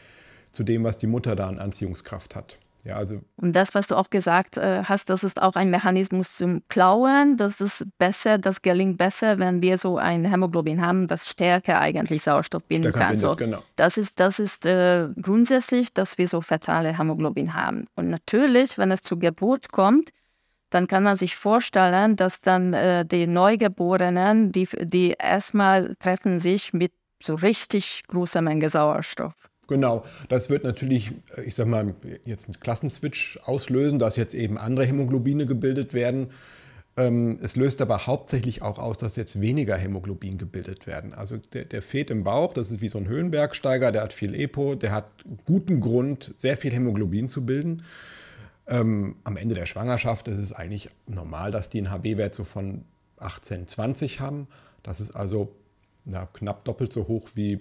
[0.52, 2.58] zu dem, was die Mutter da an Anziehungskraft hat.
[2.84, 6.36] Ja, also und das, was du auch gesagt äh, hast, das ist auch ein Mechanismus
[6.36, 7.36] zum Klauen.
[7.36, 12.22] Das ist besser, das gelingt besser, wenn wir so ein Hämoglobin haben, das stärker eigentlich
[12.22, 13.18] Sauerstoff binden stärker kann.
[13.18, 13.62] Bindet, so, genau.
[13.76, 17.86] Das ist, das ist äh, grundsätzlich, dass wir so fetale Hämoglobin haben.
[17.94, 20.10] Und natürlich, wenn es zur Geburt kommt,
[20.70, 26.72] dann kann man sich vorstellen, dass dann äh, die Neugeborenen, die, die erstmal treffen sich
[26.72, 26.92] mit
[27.22, 29.34] so richtig großer Menge Sauerstoff.
[29.66, 34.58] Genau, das wird natürlich, äh, ich sag mal, jetzt einen Klassenswitch auslösen, dass jetzt eben
[34.58, 36.28] andere Hämoglobine gebildet werden.
[36.96, 41.12] Ähm, es löst aber hauptsächlich auch aus, dass jetzt weniger Hämoglobin gebildet werden.
[41.12, 44.34] Also der, der Fet im Bauch, das ist wie so ein Höhenbergsteiger, der hat viel
[44.34, 45.06] EPO, der hat
[45.44, 47.82] guten Grund, sehr viel Hämoglobin zu bilden.
[48.66, 52.84] Ähm, am Ende der Schwangerschaft ist es eigentlich normal, dass die einen HB-Wert so von
[53.18, 54.46] 18, 20 haben.
[54.82, 55.54] Das ist also
[56.04, 57.60] na, knapp doppelt so hoch wie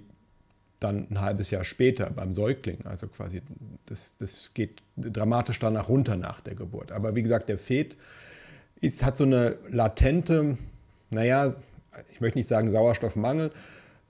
[0.84, 2.86] dann ein halbes Jahr später beim Säugling.
[2.86, 3.42] Also quasi,
[3.86, 6.92] das, das geht dramatisch danach runter nach der Geburt.
[6.92, 7.98] Aber wie gesagt, der Fet
[8.80, 10.58] ist, hat so eine latente,
[11.10, 11.54] naja,
[12.12, 13.52] ich möchte nicht sagen Sauerstoffmangel,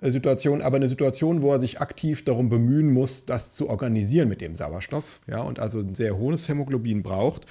[0.01, 4.29] äh, Situation, aber eine Situation, wo er sich aktiv darum bemühen muss, das zu organisieren
[4.29, 7.45] mit dem Sauerstoff, ja, und also ein sehr hohes Hämoglobin braucht.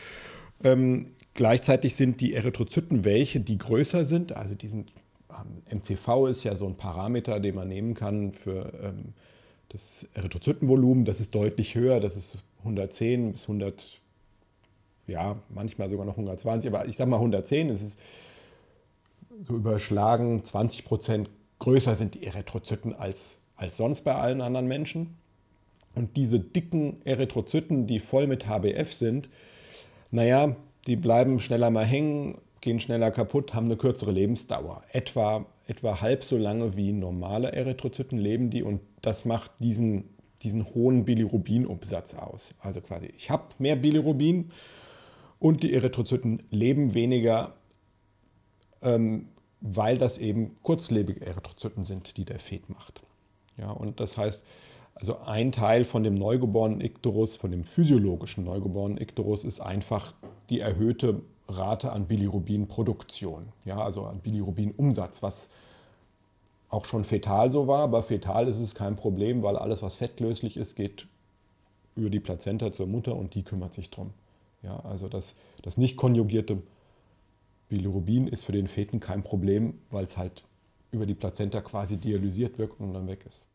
[0.64, 4.92] Ähm, gleichzeitig sind die Erythrozyten welche, die größer sind, also die sind
[5.70, 9.14] MCV ist ja so ein Parameter, den man nehmen kann für ähm,
[9.68, 11.04] das Erythrozytenvolumen.
[11.04, 14.00] Das ist deutlich höher, das ist 110 bis 100,
[15.06, 17.98] ja, manchmal sogar noch 120, aber ich sage mal 110, das ist
[19.44, 25.16] so überschlagen 20 Prozent größer sind die Erythrozyten als, als sonst bei allen anderen Menschen.
[25.94, 29.28] Und diese dicken Erythrozyten, die voll mit HBF sind,
[30.10, 34.80] naja, die bleiben schneller mal hängen, gehen schneller kaputt, haben eine kürzere Lebensdauer.
[34.92, 40.04] Etwa, etwa halb so lange wie normale Erythrozyten leben die und das macht diesen,
[40.40, 42.54] diesen hohen Bilirubinumsatz aus.
[42.60, 44.50] Also quasi, ich habe mehr Bilirubin
[45.38, 47.54] und die Erythrozyten leben weniger,
[48.80, 49.28] ähm,
[49.60, 53.02] weil das eben kurzlebige Erythrozyten sind, die der Fet macht.
[53.58, 54.44] Ja, und das heißt,
[54.94, 60.14] also ein Teil von dem neugeborenen Ikterus, von dem physiologischen neugeborenen Ikterus, ist einfach
[60.48, 65.50] die erhöhte Rate an Bilirubinproduktion, ja, also an Bilirubinumsatz, was
[66.68, 67.82] auch schon fetal so war.
[67.82, 71.06] aber fetal ist es kein Problem, weil alles, was fettlöslich ist, geht
[71.94, 74.10] über die Plazenta zur Mutter und die kümmert sich drum.
[74.62, 76.62] Ja, also das, das nicht konjugierte
[77.68, 80.44] Bilirubin ist für den Feten kein Problem, weil es halt
[80.92, 83.46] über die Plazenta quasi dialysiert wirkt und dann weg ist.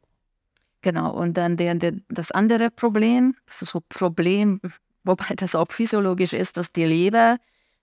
[0.81, 4.61] Genau, und dann der, der, das andere Problem, das ist so Problem,
[5.03, 7.37] wobei das auch physiologisch ist, dass die Leber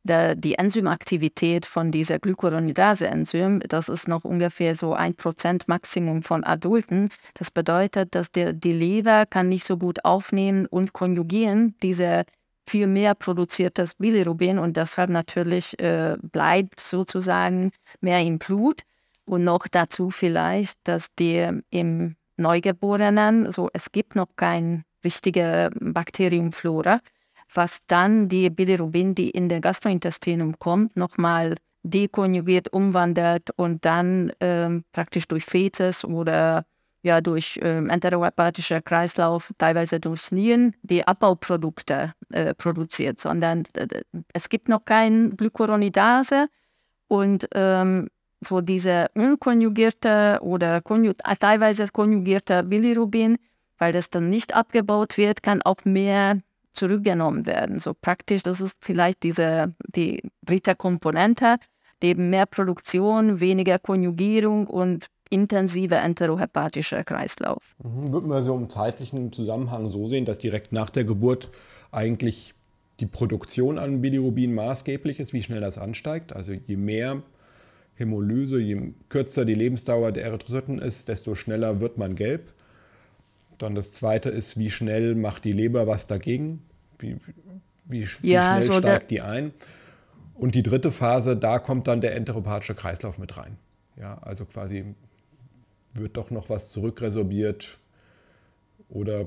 [0.04, 6.44] der, die Enzymaktivität von dieser Glucuronidase-Enzym, das ist noch ungefähr so ein Prozent Maximum von
[6.44, 7.08] Adulten.
[7.34, 12.24] Das bedeutet, dass der, die Leber kann nicht so gut aufnehmen und konjugieren diese
[12.66, 18.82] viel mehr produziertes Bilirubin und deshalb natürlich äh, bleibt sozusagen mehr im Blut.
[19.26, 27.00] Und noch dazu vielleicht, dass die im Neugeborenen, so es gibt noch keine richtige Bakteriumflora,
[27.54, 34.84] was dann die Bilirubin, die in den Gastrointestinum kommt, nochmal dekonjugiert, umwandelt und dann ähm,
[34.92, 36.64] praktisch durch Fetes oder
[37.02, 43.86] ja durch ähm, enterohepatischer Kreislauf, teilweise durch Nieren, die Abbauprodukte äh, produziert, sondern äh,
[44.32, 46.48] es gibt noch keine Glycuronidase
[47.08, 48.08] und ähm,
[48.40, 53.38] so diese unkonjugierte oder konju teilweise konjugierte Bilirubin,
[53.78, 56.40] weil das dann nicht abgebaut wird, kann auch mehr
[56.74, 57.78] zurückgenommen werden.
[57.78, 61.56] So praktisch, das ist vielleicht diese, die dritte Komponente,
[62.02, 67.74] eben mehr Produktion, weniger Konjugierung und intensiver enterohepatischer Kreislauf.
[67.82, 68.12] Mhm.
[68.12, 71.50] Würde man so im zeitlichen Zusammenhang so sehen, dass direkt nach der Geburt
[71.90, 72.54] eigentlich
[73.00, 76.34] die Produktion an Bilirubin maßgeblich ist, wie schnell das ansteigt.
[76.34, 77.22] Also je mehr
[77.94, 82.52] Hämolyse, je kürzer die Lebensdauer der Erythrozyten ist, desto schneller wird man gelb.
[83.58, 86.62] Dann das zweite ist, wie schnell macht die Leber was dagegen?
[86.98, 87.16] Wie,
[87.86, 89.52] wie, wie ja, schnell so steigt die ein?
[90.34, 93.56] Und die dritte Phase, da kommt dann der enteropathische Kreislauf mit rein.
[93.96, 94.94] Ja, also quasi
[95.92, 97.78] wird doch noch was zurückresorbiert
[98.88, 99.26] oder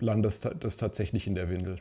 [0.00, 1.78] landet das tatsächlich in der Windel?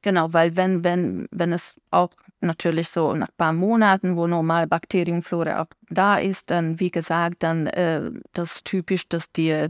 [0.00, 4.66] Genau, weil wenn, wenn, wenn es auch natürlich so nach ein paar Monaten, wo normal
[4.66, 9.68] Bakterienflora auch da ist, dann wie gesagt, dann äh, das typisch, dass die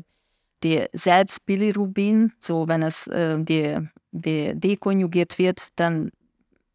[0.62, 3.78] die selbst Bilirubin, so wenn es äh, die,
[4.12, 6.10] die dekonjugiert wird, dann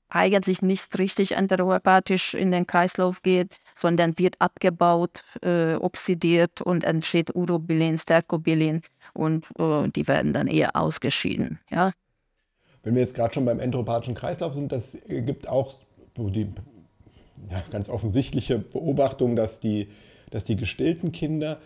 [0.10, 7.36] eigentlich nicht richtig enterohepatisch in den Kreislauf geht, sondern wird abgebaut, äh, oxidiert und entsteht
[7.36, 8.82] Urobilin, Stercobilin
[9.14, 11.60] und äh, die werden dann eher ausgeschieden.
[11.70, 11.92] Ja?
[12.84, 15.76] Wenn wir jetzt gerade schon beim enteropathischen Kreislauf sind, das gibt auch
[16.16, 16.48] die
[17.52, 19.90] ja, ganz offensichtliche Beobachtung, dass die,
[20.32, 21.60] dass die gestillten Kinder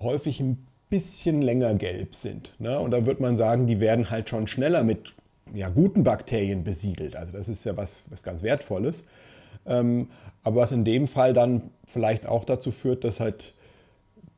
[0.00, 2.52] häufig ein bisschen länger gelb sind.
[2.58, 2.78] Ne?
[2.78, 5.14] Und da wird man sagen, die werden halt schon schneller mit
[5.54, 7.16] ja, guten Bakterien besiedelt.
[7.16, 9.04] Also das ist ja was, was ganz Wertvolles.
[9.66, 10.08] Ähm,
[10.42, 13.54] aber was in dem Fall dann vielleicht auch dazu führt, dass halt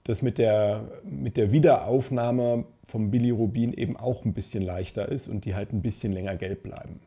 [0.05, 5.45] das mit der, mit der Wiederaufnahme vom Bilirubin eben auch ein bisschen leichter ist und
[5.45, 7.01] die halt ein bisschen länger gelb bleiben.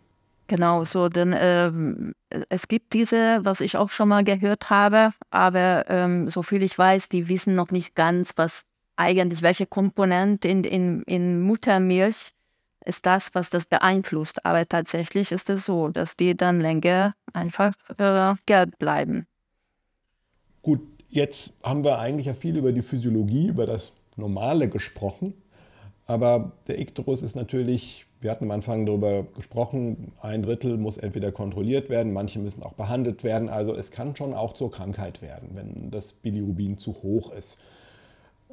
[0.47, 2.13] Genau, so, denn ähm,
[2.49, 6.77] es gibt diese, was ich auch schon mal gehört habe, aber ähm, so viel ich
[6.77, 8.65] weiß, die wissen noch nicht ganz, was
[9.01, 12.33] eigentlich, welche Komponente in, in, in Muttermilch
[12.85, 14.45] ist das, was das beeinflusst.
[14.45, 19.27] Aber tatsächlich ist es so, dass die dann länger einfach äh, gelb bleiben.
[20.61, 25.33] Gut, jetzt haben wir eigentlich ja viel über die Physiologie, über das Normale gesprochen.
[26.05, 31.31] Aber der Ikterus ist natürlich, wir hatten am Anfang darüber gesprochen, ein Drittel muss entweder
[31.31, 33.49] kontrolliert werden, manche müssen auch behandelt werden.
[33.49, 37.57] Also es kann schon auch zur Krankheit werden, wenn das Bilirubin zu hoch ist.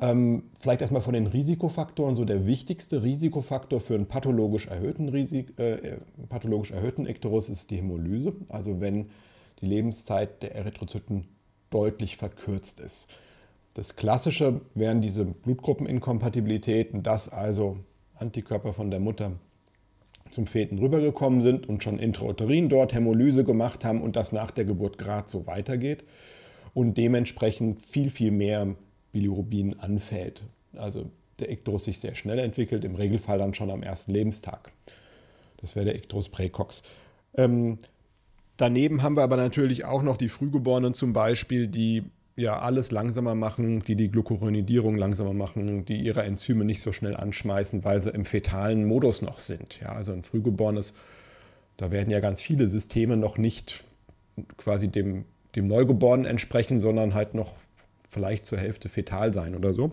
[0.00, 2.14] Ähm, vielleicht erstmal von den Risikofaktoren.
[2.14, 7.76] So der wichtigste Risikofaktor für einen pathologisch erhöhten, Risik, äh, pathologisch erhöhten Ikterus ist die
[7.76, 8.34] Hämolyse.
[8.48, 9.10] Also wenn
[9.60, 11.26] die Lebenszeit der Erythrozyten
[11.70, 13.08] deutlich verkürzt ist.
[13.74, 17.78] Das Klassische wären diese Blutgruppeninkompatibilitäten, dass also
[18.14, 19.32] Antikörper von der Mutter
[20.30, 24.64] zum Feten rübergekommen sind und schon intrauterin dort Hämolyse gemacht haben und das nach der
[24.64, 26.04] Geburt gerade so weitergeht
[26.74, 28.74] und dementsprechend viel, viel mehr
[29.18, 30.44] Bilirubin anfällt.
[30.76, 34.72] Also der Ikterus sich sehr schnell entwickelt, im Regelfall dann schon am ersten Lebenstag.
[35.60, 36.82] Das wäre der Ikterus praecox.
[37.34, 37.78] Ähm,
[38.56, 42.04] daneben haben wir aber natürlich auch noch die Frühgeborenen zum Beispiel, die
[42.36, 47.16] ja alles langsamer machen, die die Glucuronidierung langsamer machen, die ihre Enzyme nicht so schnell
[47.16, 49.80] anschmeißen, weil sie im fetalen Modus noch sind.
[49.80, 50.94] Ja, also ein Frühgeborenes,
[51.76, 53.82] da werden ja ganz viele Systeme noch nicht
[54.56, 55.24] quasi dem,
[55.56, 57.56] dem Neugeborenen entsprechen, sondern halt noch
[58.08, 59.92] vielleicht zur Hälfte fetal sein oder so.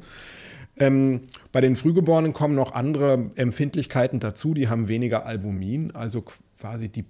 [0.77, 6.23] Ähm, bei den Frühgeborenen kommen noch andere Empfindlichkeiten dazu, die haben weniger Albumin, also
[6.57, 7.05] quasi die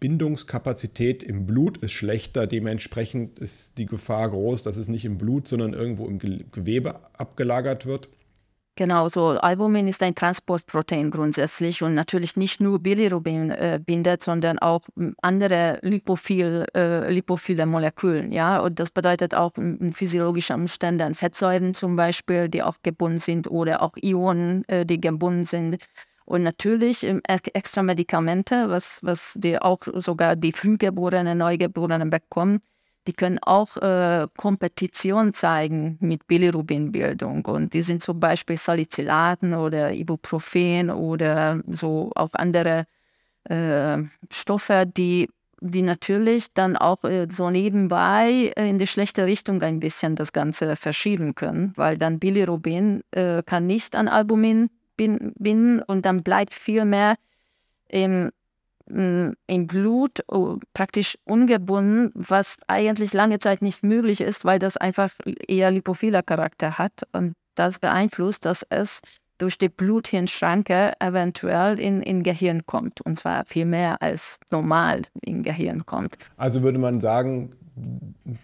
[0.00, 2.46] Bindungskapazität im Blut ist schlechter.
[2.46, 7.84] Dementsprechend ist die Gefahr groß, dass es nicht im Blut, sondern irgendwo im Gewebe abgelagert
[7.84, 8.08] wird.
[8.80, 14.58] Genau, so Albumin ist ein Transportprotein grundsätzlich und natürlich nicht nur Bilirubin äh, bindet, sondern
[14.58, 18.24] auch hm, andere lipophil, äh, lipophile Moleküle.
[18.28, 18.58] Ja?
[18.60, 23.82] Und das bedeutet auch in physiologischen Umständen Fettsäuren zum Beispiel, die auch gebunden sind oder
[23.82, 25.76] auch Ionen, äh, die gebunden sind.
[26.24, 32.62] Und natürlich extra Medikamente, was, was die auch sogar die Frühgeborenen, Neugeborenen bekommen,
[33.06, 37.44] die können auch äh, Kompetition zeigen mit Bilirubinbildung.
[37.46, 42.84] Und die sind zum Beispiel Salicylaten oder Ibuprofen oder so auch andere
[43.44, 43.98] äh,
[44.30, 50.14] Stoffe, die, die natürlich dann auch äh, so nebenbei in die schlechte Richtung ein bisschen
[50.14, 56.22] das Ganze verschieben können, weil dann Bilirubin äh, kann nicht an Albumin bin und dann
[56.22, 57.16] bleibt viel mehr
[57.88, 58.30] im,
[58.90, 65.10] im Blut oh, praktisch ungebunden, was eigentlich lange Zeit nicht möglich ist, weil das einfach
[65.46, 69.00] eher lipophiler Charakter hat und das beeinflusst, dass es
[69.38, 73.00] durch die Bluthirnschranke eventuell in, in Gehirn kommt.
[73.00, 76.16] Und zwar viel mehr als normal im Gehirn kommt.
[76.36, 77.52] Also würde man sagen,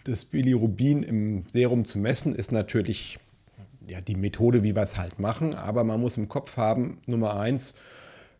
[0.05, 3.19] das Bilirubin im Serum zu messen, ist natürlich
[3.87, 5.55] ja, die Methode, wie wir es halt machen.
[5.55, 7.75] Aber man muss im Kopf haben, Nummer eins,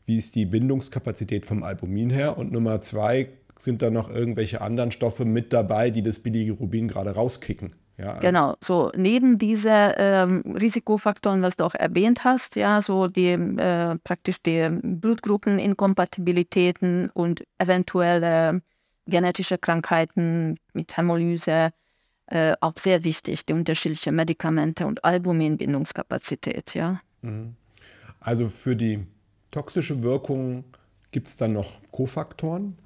[0.07, 2.39] wie ist die Bindungskapazität vom Albumin her?
[2.39, 7.11] Und Nummer zwei, sind da noch irgendwelche anderen Stoffe mit dabei, die das Bilirubin gerade
[7.11, 7.75] rauskicken?
[7.99, 13.09] Ja, also genau, so neben diesen ähm, Risikofaktoren, was du auch erwähnt hast, ja, so
[13.09, 18.61] die äh, praktisch die Blutgruppeninkompatibilitäten und eventuelle
[19.07, 21.71] genetische Krankheiten mit Hämolyse,
[22.27, 26.75] äh, auch sehr wichtig, die unterschiedlichen Medikamente und Albuminbindungskapazität.
[26.75, 27.01] Ja.
[27.23, 27.57] Mhm.
[28.21, 29.07] Also für die
[29.51, 30.65] toxische Wirkung
[31.11, 32.77] gibt es dann noch Kofaktoren.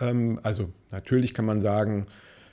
[0.00, 2.06] Ähm, also natürlich kann man sagen,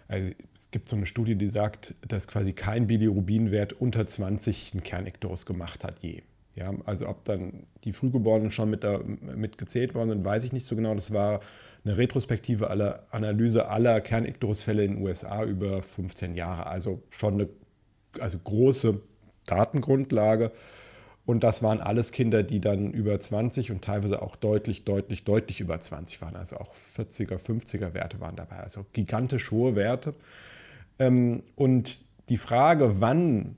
[0.08, 4.84] also es gibt so eine Studie, die sagt, dass quasi kein Bilirubinwert unter 20 einen
[4.84, 6.22] Kernikdose gemacht hat je.
[6.54, 10.52] Ja, also ob dann die Frühgeborenen schon mit, da, mit gezählt worden sind, weiß ich
[10.52, 10.94] nicht so genau.
[10.94, 11.40] Das war
[11.86, 16.68] eine retrospektive Analyse aller Kernikterusfälle in den USA über 15 Jahre.
[16.68, 17.50] Also schon eine
[18.20, 19.00] also große
[19.46, 20.52] Datengrundlage.
[21.32, 25.62] Und das waren alles Kinder, die dann über 20 und teilweise auch deutlich, deutlich, deutlich
[25.62, 26.36] über 20 waren.
[26.36, 28.58] Also auch 40er, 50er Werte waren dabei.
[28.58, 30.14] Also gigantisch hohe Werte.
[31.00, 33.56] Ähm, und die Frage, wann,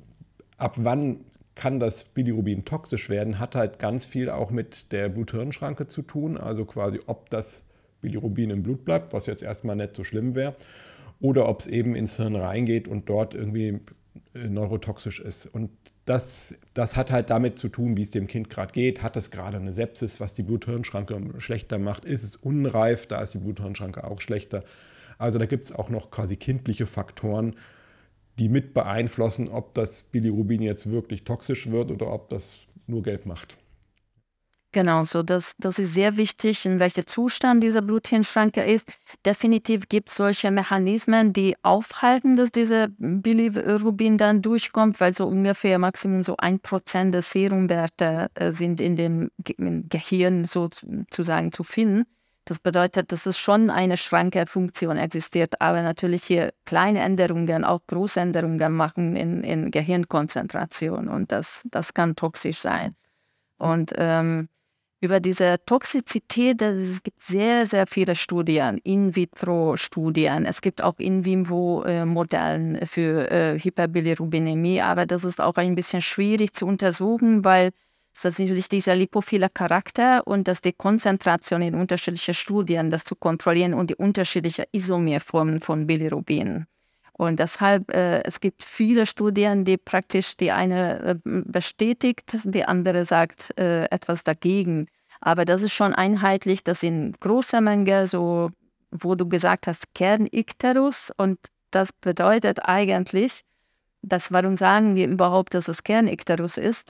[0.58, 1.22] ab wann
[1.56, 6.38] kann das Bilirubin toxisch werden, hat halt ganz viel auch mit der Blut-Hirn-Schranke zu tun.
[6.38, 7.64] Also quasi, ob das
[8.02, 10.56] Bilirubin im Blut bleibt, was jetzt erstmal nicht so schlimm wäre,
[11.22, 13.80] oder ob es eben ins Hirn reingeht und dort irgendwie
[14.34, 15.46] neurotoxisch ist.
[15.46, 15.70] Und
[16.06, 19.04] das, das hat halt damit zu tun, wie es dem Kind gerade geht.
[19.04, 22.06] Hat es gerade eine Sepsis, was die Blut-Hirn-Schranke schlechter macht?
[22.06, 23.08] Ist es unreif?
[23.08, 24.64] Da ist die Blut-Hirn-Schranke auch schlechter.
[25.18, 27.56] Also da gibt es auch noch quasi kindliche Faktoren,
[28.40, 33.26] die mit beeinflussen, ob das Bilirubin jetzt wirklich toxisch wird oder ob das nur gelb
[33.26, 33.58] macht.
[34.74, 38.92] Genau, so das, das ist sehr wichtig, in welchem Zustand dieser Bluthirnschranke ist.
[39.24, 45.78] Definitiv gibt es solche Mechanismen, die aufhalten, dass dieser Bilirubin dann durchkommt, weil so ungefähr
[45.78, 49.56] maximum so ein Prozent der Serumwerte äh, sind in dem Ge
[49.90, 52.06] Gehirn sozusagen zu finden.
[52.46, 58.74] Das bedeutet, dass es schon eine Schrankefunktion existiert, aber natürlich hier kleine Änderungen, auch Großänderungen
[58.74, 62.96] machen in, in Gehirnkonzentration und das, das kann toxisch sein.
[63.60, 64.50] Und ähm,
[65.04, 70.46] über diese Toxizität, es gibt sehr, sehr viele Studien, In-vitro-Studien.
[70.46, 76.54] Es gibt auch In-vivo-Modellen äh, für äh, Hyperbilirubinemie, aber das ist auch ein bisschen schwierig
[76.54, 77.72] zu untersuchen, weil
[78.22, 83.74] das natürlich dieser lipophile Charakter und dass die Konzentration in unterschiedlichen Studien, das zu kontrollieren
[83.74, 86.66] und die unterschiedlichen Isomerformen von Bilirubin.
[87.12, 93.06] Und deshalb, äh, es gibt viele Studien, die praktisch die eine äh, bestätigt, die andere
[93.06, 94.88] sagt äh, etwas dagegen.
[95.26, 98.52] Aber das ist schon einheitlich, das in großer Menge, so
[98.92, 101.12] wo du gesagt hast, Kernicterus.
[101.16, 101.40] Und
[101.72, 103.46] das bedeutet eigentlich,
[104.02, 106.90] dass, warum sagen wir überhaupt, dass es Kernicterus ist?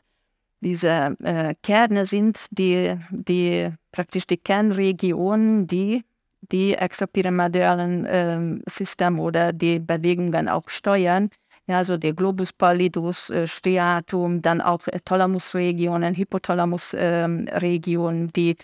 [0.61, 6.03] Diese äh, Kerne sind die, die praktisch die Kernregionen, die
[6.51, 11.29] die extrapyramidalen äh, System oder die Bewegungen auch steuern.
[11.67, 18.57] Ja, also der Globus pallidus, äh, Striatum, dann auch äh, Thalamusregionen, Hypothalamusregionen, ähm, die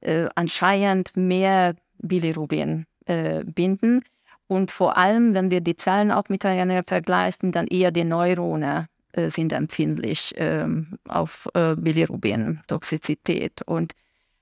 [0.00, 4.02] äh, anscheinend mehr Bilirubin äh, binden.
[4.48, 9.30] Und vor allem, wenn wir die Zellen auch miteinander vergleichen, dann eher die Neurone äh,
[9.30, 13.62] sind empfindlich ähm, auf äh, Bilirubin-Toxizität.
[13.62, 13.92] Und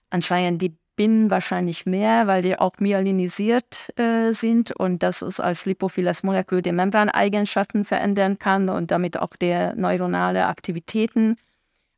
[0.09, 5.65] anscheinend die binden wahrscheinlich mehr, weil die auch myelinisiert äh, sind und das ist als
[5.65, 11.37] lipophiles Molekül die Membraneigenschaften verändern kann und damit auch die neuronale Aktivitäten.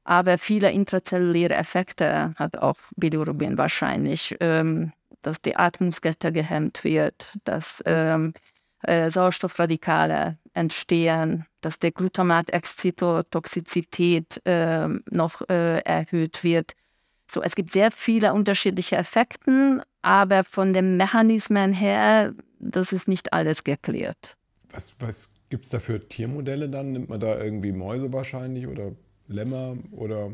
[0.05, 4.93] Aber viele intrazelluläre Effekte hat auch Bilirubin wahrscheinlich, ähm,
[5.23, 8.35] dass die Atmungskette gehemmt wird, dass ähm,
[8.83, 16.75] äh, Sauerstoffradikale entstehen, dass der Glutamat-Excitotoxizität äh, noch erhöht wird.
[17.31, 23.33] So, es gibt sehr viele unterschiedliche Effekte, aber von den Mechanismen her, das ist nicht
[23.33, 24.37] alles geklärt.
[24.73, 26.93] Was, was gibt es da für Tiermodelle dann?
[26.93, 28.93] Nimmt man da irgendwie Mäuse wahrscheinlich oder
[29.29, 30.33] Lämmer oder?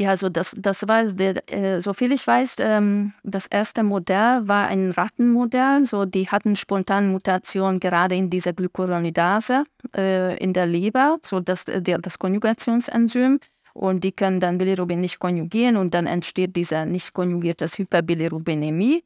[0.00, 4.48] Ja, also das, das war, der, äh, so viel ich weiß, ähm, das erste Modell
[4.48, 5.86] war ein Rattenmodell.
[5.86, 9.64] So, die hatten spontane Mutationen gerade in dieser Glycuronidase
[9.94, 13.40] äh, in der Leber, so dass äh, der, das Konjugationsenzym
[13.74, 19.04] und die können dann Bilirubin nicht konjugieren und dann entsteht diese nicht konjugierte Hyperbilirubinämie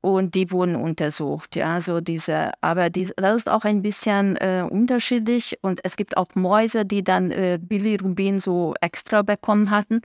[0.00, 1.56] und die wurden untersucht.
[1.56, 6.16] Ja, also diese, aber die, das ist auch ein bisschen äh, unterschiedlich und es gibt
[6.16, 10.02] auch Mäuse, die dann äh, Bilirubin so extra bekommen hatten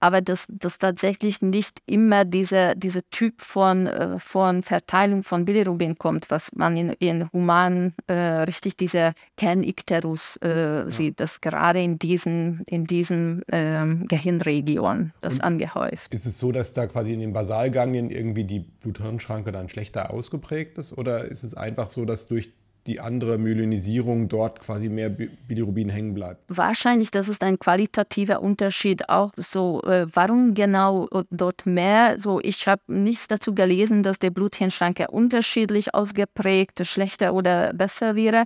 [0.00, 5.96] aber dass, dass tatsächlich nicht immer dieser diese Typ von, äh, von Verteilung von Bilirubin
[5.96, 10.90] kommt, was man in, in Humanen äh, richtig diese Kernicterus äh, ja.
[10.90, 16.14] sieht, dass gerade in diesen, in diesen ähm, Gehirnregionen das Und angehäuft.
[16.14, 20.78] Ist es so, dass da quasi in den Basalganglien irgendwie die Blut-Hirn-Schranke dann schlechter ausgeprägt
[20.78, 22.52] ist oder ist es einfach so, dass durch
[22.86, 26.42] die andere Myelinisierung dort quasi mehr Bilirubin hängen bleibt?
[26.48, 32.68] Wahrscheinlich, das ist ein qualitativer Unterschied auch so, äh, warum genau dort mehr, so ich
[32.68, 38.44] habe nichts dazu gelesen, dass der Bluthirnschranke unterschiedlich ausgeprägt, schlechter oder besser wäre,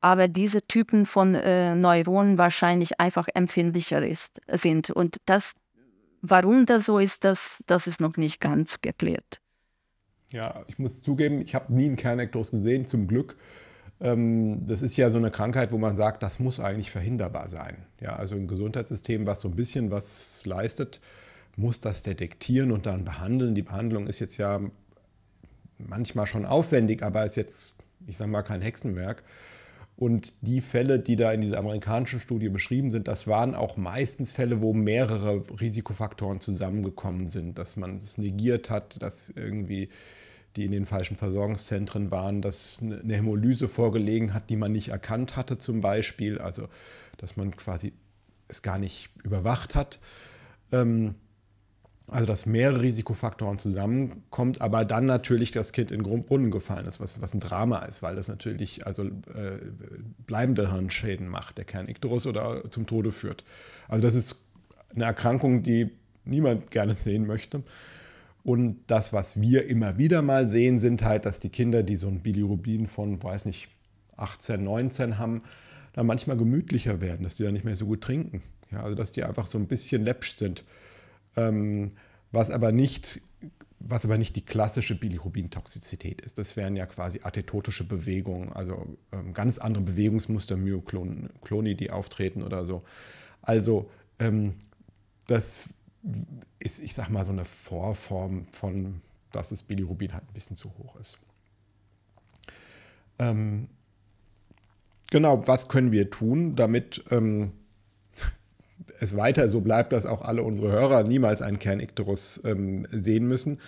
[0.00, 5.52] aber diese Typen von äh, Neuronen wahrscheinlich einfach empfindlicher ist, sind und das,
[6.22, 9.40] warum das so ist, das, das ist noch nicht ganz geklärt.
[10.30, 13.36] Ja, ich muss zugeben, ich habe nie einen Kernektos gesehen, zum Glück.
[14.00, 17.76] Ähm, das ist ja so eine Krankheit, wo man sagt, das muss eigentlich verhinderbar sein.
[18.00, 21.00] Ja, also ein Gesundheitssystem, was so ein bisschen was leistet,
[21.56, 23.54] muss das detektieren und dann behandeln.
[23.54, 24.60] Die Behandlung ist jetzt ja
[25.78, 27.74] manchmal schon aufwendig, aber ist jetzt,
[28.06, 29.22] ich sage mal, kein Hexenwerk.
[29.96, 34.32] Und die Fälle, die da in dieser amerikanischen Studie beschrieben sind, das waren auch meistens
[34.32, 39.88] Fälle, wo mehrere Risikofaktoren zusammengekommen sind, dass man es negiert hat, dass irgendwie
[40.56, 45.36] die in den falschen Versorgungszentren waren, dass eine Hämolyse vorgelegen hat, die man nicht erkannt
[45.36, 46.68] hatte zum Beispiel, also
[47.16, 47.92] dass man quasi
[48.48, 49.98] es gar nicht überwacht hat.
[50.72, 51.16] Ähm,
[52.06, 57.22] also dass mehrere Risikofaktoren zusammenkommt, aber dann natürlich das Kind in Brunnen gefallen ist, was,
[57.22, 59.58] was ein Drama ist, weil das natürlich also äh,
[60.26, 63.42] bleibende Hirnschäden macht, der Kernikterus oder zum Tode führt.
[63.88, 64.36] Also das ist
[64.94, 65.90] eine Erkrankung, die
[66.26, 67.62] niemand gerne sehen möchte.
[68.44, 72.08] Und das, was wir immer wieder mal sehen, sind halt, dass die Kinder, die so
[72.08, 73.68] ein Bilirubin von, weiß nicht,
[74.16, 75.42] 18, 19 haben,
[75.94, 78.42] dann manchmal gemütlicher werden, dass die dann nicht mehr so gut trinken.
[78.70, 80.64] Ja, also dass die einfach so ein bisschen läppsch sind.
[81.36, 81.92] Ähm,
[82.32, 83.20] was aber nicht
[83.86, 86.38] was aber nicht die klassische Bilirubin-Toxizität ist.
[86.38, 92.64] Das wären ja quasi athetotische Bewegungen, also ähm, ganz andere Bewegungsmuster, Myokloni, die auftreten oder
[92.64, 92.82] so.
[93.42, 94.54] Also ähm,
[95.26, 95.74] das
[96.58, 99.00] ist, ich sag mal, so eine Vorform von,
[99.32, 101.18] dass das Bilirubin halt ein bisschen zu hoch ist.
[103.18, 103.68] Ähm,
[105.10, 107.52] genau, was können wir tun, damit ähm,
[109.00, 113.58] es weiter so bleibt, dass auch alle unsere Hörer niemals einen Kernikterus ähm, sehen müssen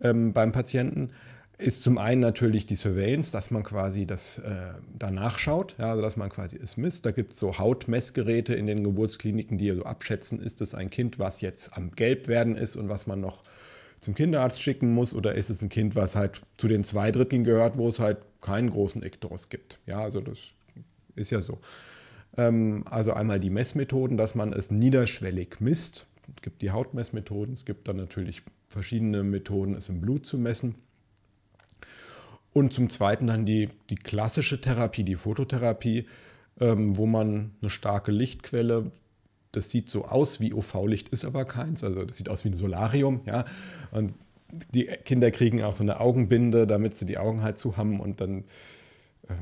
[0.00, 1.10] ähm, beim Patienten?
[1.58, 6.02] Ist zum einen natürlich die Surveillance, dass man quasi das äh, danach schaut, ja, also
[6.02, 7.06] dass man quasi es misst.
[7.06, 11.18] Da gibt es so Hautmessgeräte in den Geburtskliniken, die so abschätzen, ist es ein Kind,
[11.18, 13.44] was jetzt am Gelbwerden ist und was man noch
[14.00, 17.44] zum Kinderarzt schicken muss, oder ist es ein Kind, was halt zu den zwei Dritteln
[17.44, 19.78] gehört, wo es halt keinen großen Ektoros gibt.
[19.86, 20.38] Ja, also das
[21.14, 21.60] ist ja so.
[22.36, 27.64] Ähm, also einmal die Messmethoden, dass man es niederschwellig misst, Es gibt die Hautmessmethoden, es
[27.64, 30.74] gibt dann natürlich verschiedene Methoden, es im Blut zu messen.
[32.54, 36.06] Und zum Zweiten dann die, die klassische Therapie, die Phototherapie,
[36.60, 38.92] ähm, wo man eine starke Lichtquelle,
[39.50, 42.56] das sieht so aus wie UV-Licht, ist aber keins, also das sieht aus wie ein
[42.56, 43.44] Solarium, ja.
[43.90, 44.14] Und
[44.72, 48.20] die Kinder kriegen auch so eine Augenbinde, damit sie die Augen halt zu haben und
[48.20, 48.44] dann,
[49.28, 49.34] äh,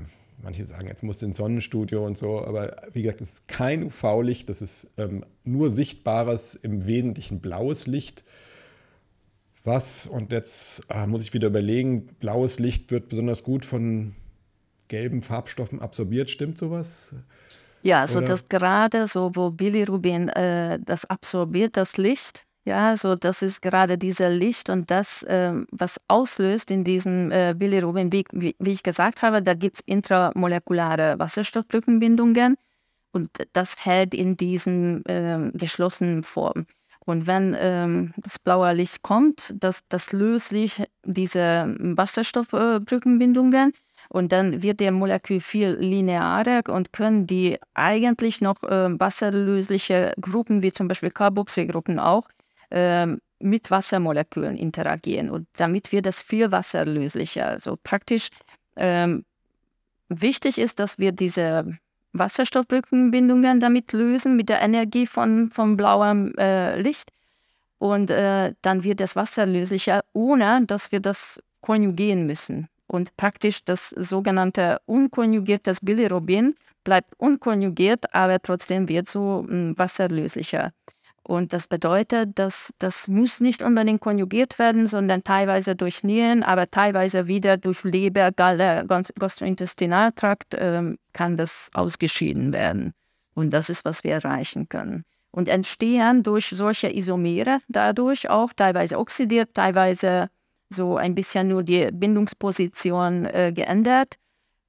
[0.42, 3.84] manche sagen, jetzt musst du ins Sonnenstudio und so, aber wie gesagt, das ist kein
[3.84, 8.24] UV-Licht, das ist ähm, nur sichtbares, im Wesentlichen blaues Licht.
[9.64, 14.14] Was, und jetzt äh, muss ich wieder überlegen, blaues Licht wird besonders gut von
[14.88, 17.14] gelben Farbstoffen absorbiert, stimmt sowas?
[17.82, 23.16] Ja, so also das gerade so, wo Bilirubin äh, das absorbiert, das Licht, ja, so
[23.16, 28.24] das ist gerade dieser Licht und das, äh, was auslöst in diesem äh, Bilirubin, wie,
[28.32, 32.56] wie, wie, ich gesagt habe, da gibt es intramolekulare Wasserstoffbrückenbindungen
[33.12, 36.66] und das hält in diesen äh, geschlossenen Form.
[37.04, 43.72] Und wenn ähm, das blaue Licht kommt, das, das löst sich diese Wasserstoffbrückenbindungen
[44.08, 50.62] und dann wird der Molekül viel linearer und können die eigentlich noch äh, wasserlösliche Gruppen,
[50.62, 52.28] wie zum Beispiel Carboxygruppen auch,
[52.70, 55.28] ähm, mit Wassermolekülen interagieren.
[55.30, 57.48] Und damit wird es viel wasserlöslicher.
[57.48, 58.28] Also praktisch
[58.76, 59.24] ähm,
[60.08, 61.78] wichtig ist, dass wir diese
[62.12, 67.10] Wasserstoffbrückenbindungen damit lösen, mit der Energie von, von blauem äh, Licht.
[67.78, 72.68] Und äh, dann wird das wasserlöslicher, ohne dass wir das konjugieren müssen.
[72.86, 76.54] Und praktisch das sogenannte unkonjugierte Bilirubin
[76.84, 80.72] bleibt unkonjugiert, aber trotzdem wird so äh, wasserlöslicher.
[81.24, 86.70] Und das bedeutet, dass das muss nicht unbedingt konjugiert werden, sondern teilweise durch Nieren, aber
[86.70, 92.92] teilweise wieder durch Leber, Galle, Gastrointestinaltrakt äh, kann das ausgeschieden werden.
[93.34, 95.04] Und das ist, was wir erreichen können.
[95.30, 100.28] Und entstehen durch solche Isomere dadurch auch teilweise oxidiert, teilweise
[100.68, 104.16] so ein bisschen nur die Bindungsposition äh, geändert.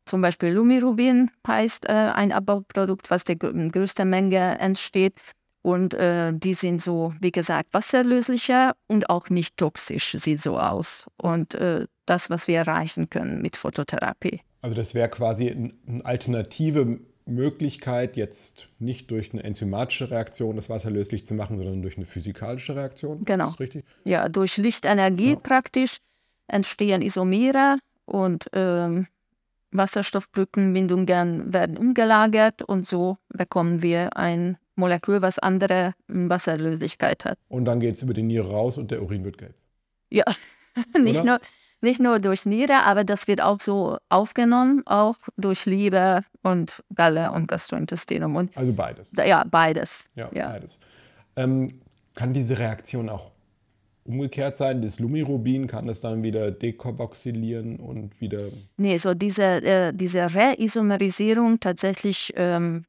[0.05, 5.19] Zum Beispiel Lumirubin heißt äh, ein Abbauprodukt, was der größte Menge entsteht.
[5.63, 11.07] Und äh, die sind so, wie gesagt, wasserlöslicher und auch nicht toxisch, sieht so aus.
[11.17, 14.41] Und äh, das, was wir erreichen können mit Phototherapie.
[14.61, 20.91] Also das wäre quasi eine alternative Möglichkeit, jetzt nicht durch eine enzymatische Reaktion das Wasser
[20.91, 23.23] löslich zu machen, sondern durch eine physikalische Reaktion.
[23.23, 23.47] Genau.
[23.47, 23.85] Ist richtig?
[24.03, 25.35] Ja, durch Lichtenergie ja.
[25.37, 25.97] praktisch
[26.47, 29.07] entstehen Isomere und ähm,
[29.71, 37.37] Wasserstoffbrückenbindungen werden umgelagert und so bekommen wir ein Molekül, was andere Wasserlöslichkeit hat.
[37.49, 39.55] Und dann geht es über die Niere raus und der Urin wird gelb.
[40.09, 40.25] Ja,
[40.99, 41.39] nicht nur,
[41.81, 47.31] nicht nur durch Niere, aber das wird auch so aufgenommen, auch durch Leber und Galle
[47.31, 48.35] und Gastrointestinum.
[48.35, 49.11] Und also beides.
[49.17, 50.09] Ja, beides.
[50.15, 50.49] Ja, ja.
[50.49, 50.79] beides.
[51.35, 51.67] Ähm,
[52.15, 53.31] kann diese Reaktion auch
[54.05, 54.81] umgekehrt sein?
[54.81, 58.39] Das Lumirubin kann das dann wieder dekarboxylieren und wieder.
[58.77, 62.85] Nee, so diese, äh, diese Reisomerisierung tatsächlich ähm,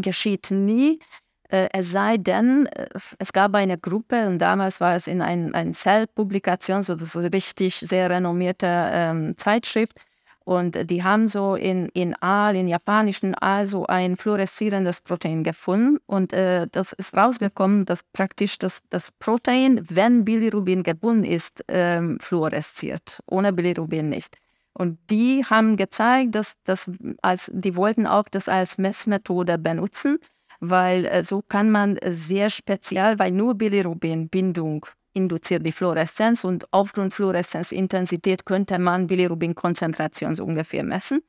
[0.00, 1.00] geschieht nie.
[1.48, 2.86] Äh, es sei denn, äh,
[3.18, 7.76] es gab eine Gruppe und damals war es in einer ein Cell-Publikation, so das richtig
[7.76, 9.98] sehr renommierte ähm, Zeitschrift.
[10.44, 15.98] Und die haben so in, in Aal, in japanischen Aal, so ein fluoreszierendes Protein gefunden.
[16.06, 22.18] Und äh, das ist rausgekommen, dass praktisch das, das Protein, wenn Bilirubin gebunden ist, ähm,
[22.20, 23.20] fluoresziert.
[23.26, 24.38] Ohne Bilirubin nicht.
[24.72, 26.90] Und die haben gezeigt, dass das
[27.22, 30.18] als, die wollten auch das als Messmethode benutzen,
[30.60, 37.14] weil äh, so kann man sehr speziell, weil nur Bilirubin-Bindung induziert die Fluoreszenz und aufgrund
[37.14, 41.22] Fluoreszenzintensität könnte man Bilirubin-Konzentration so ungefähr messen.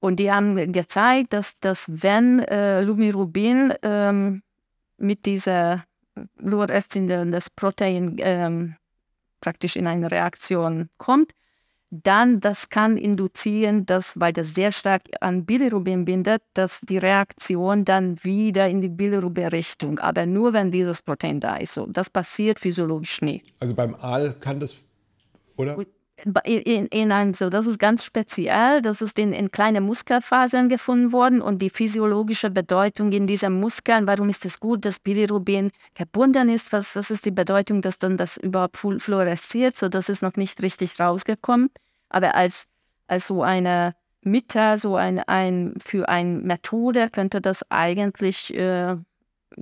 [0.00, 4.42] Und die haben gezeigt, dass, dass wenn äh, Lumirubin ähm,
[4.98, 5.84] mit dieser
[6.38, 8.76] fluoreszierenden Protein ähm,
[9.40, 11.32] praktisch in eine Reaktion kommt,
[12.02, 17.84] dann das kann induzieren, dass, weil das sehr stark an Bilirubin bindet, dass die Reaktion
[17.84, 21.74] dann wieder in die Bilirubin-Richtung, aber nur wenn dieses Protein da ist.
[21.74, 23.42] So, das passiert physiologisch nie.
[23.60, 24.84] Also beim Aal kann das,
[25.56, 25.76] oder?
[26.44, 31.12] In, in einem, so, das ist ganz speziell, das ist in, in kleine Muskelfasern gefunden
[31.12, 36.48] worden und die physiologische Bedeutung in diesen Muskeln, warum ist es gut, dass Bilirubin gebunden
[36.48, 40.36] ist, was, was ist die Bedeutung, dass dann das überhaupt fluoresziert, so das ist noch
[40.36, 41.68] nicht richtig rausgekommen
[42.14, 42.66] aber als,
[43.08, 48.96] als so eine Mitte, so ein, ein für eine Methode könnte das eigentlich äh,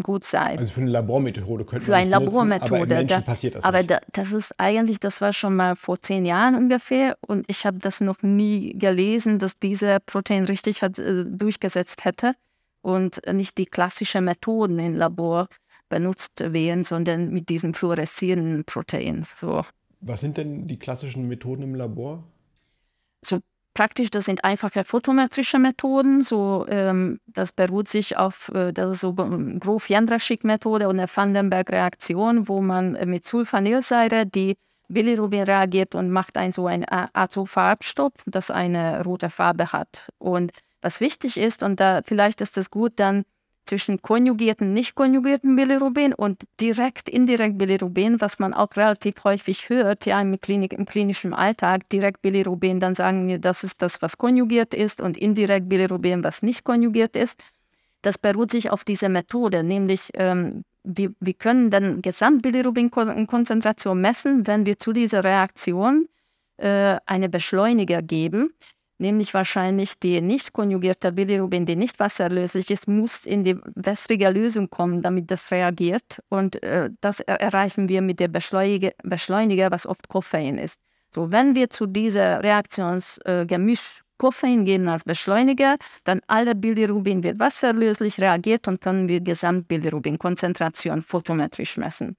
[0.02, 0.58] gut sein.
[0.58, 2.74] Also für eine Labormethode könnte für man das eine Labormethode.
[2.74, 3.90] aber im Menschen da, passiert das aber nicht.
[3.90, 7.78] Da, das ist eigentlich, das war schon mal vor zehn Jahren ungefähr und ich habe
[7.78, 12.34] das noch nie gelesen, dass diese Protein richtig hat, äh, durchgesetzt hätte
[12.82, 15.48] und nicht die klassischen Methoden im Labor
[15.88, 19.26] benutzt werden, sondern mit diesem fluoreszierenden Protein.
[19.36, 19.64] So.
[20.00, 22.24] Was sind denn die klassischen Methoden im Labor?
[23.24, 23.40] So
[23.74, 26.22] praktisch, das sind einfache photometrische Methoden.
[26.22, 32.60] So, ähm, das beruht sich auf, äh, das ist so Grof-Jędraschik-Methode und eine Vandenberg-Reaktion, wo
[32.60, 34.56] man äh, mit Sulfanilsäure die
[34.88, 40.10] Bilirubin reagiert und macht ein so ein Azofarbstoff, das eine rote Farbe hat.
[40.18, 40.52] Und
[40.82, 43.24] was wichtig ist, und da vielleicht ist es gut, dann
[43.64, 50.06] zwischen konjugierten, nicht konjugierten Bilirubin und direkt, indirekt Bilirubin, was man auch relativ häufig hört,
[50.06, 54.18] ja, im, Klinik, im klinischen Alltag, direkt Bilirubin, dann sagen wir, das ist das, was
[54.18, 57.42] konjugiert ist und indirekt Bilirubin, was nicht konjugiert ist.
[58.02, 64.66] Das beruht sich auf dieser Methode, nämlich ähm, wir, wir können dann Gesamtbilirubin-Konzentration messen, wenn
[64.66, 66.08] wir zu dieser Reaktion
[66.56, 68.52] äh, eine Beschleuniger geben
[68.98, 74.70] nämlich wahrscheinlich die nicht konjugierte Bilirubin, die nicht wasserlöslich ist, muss in die wässrige Lösung
[74.70, 76.22] kommen, damit das reagiert.
[76.28, 80.78] Und äh, das erreichen wir mit dem Beschleuniger, Beschleuniger, was oft Koffein ist.
[81.14, 87.40] So, wenn wir zu dieser Reaktionsgemisch äh, Koffein gehen als Beschleuniger, dann alle Bilirubin wird
[87.40, 92.16] wasserlöslich reagiert und können wir Gesamtbilirubin-Konzentration photometrisch messen.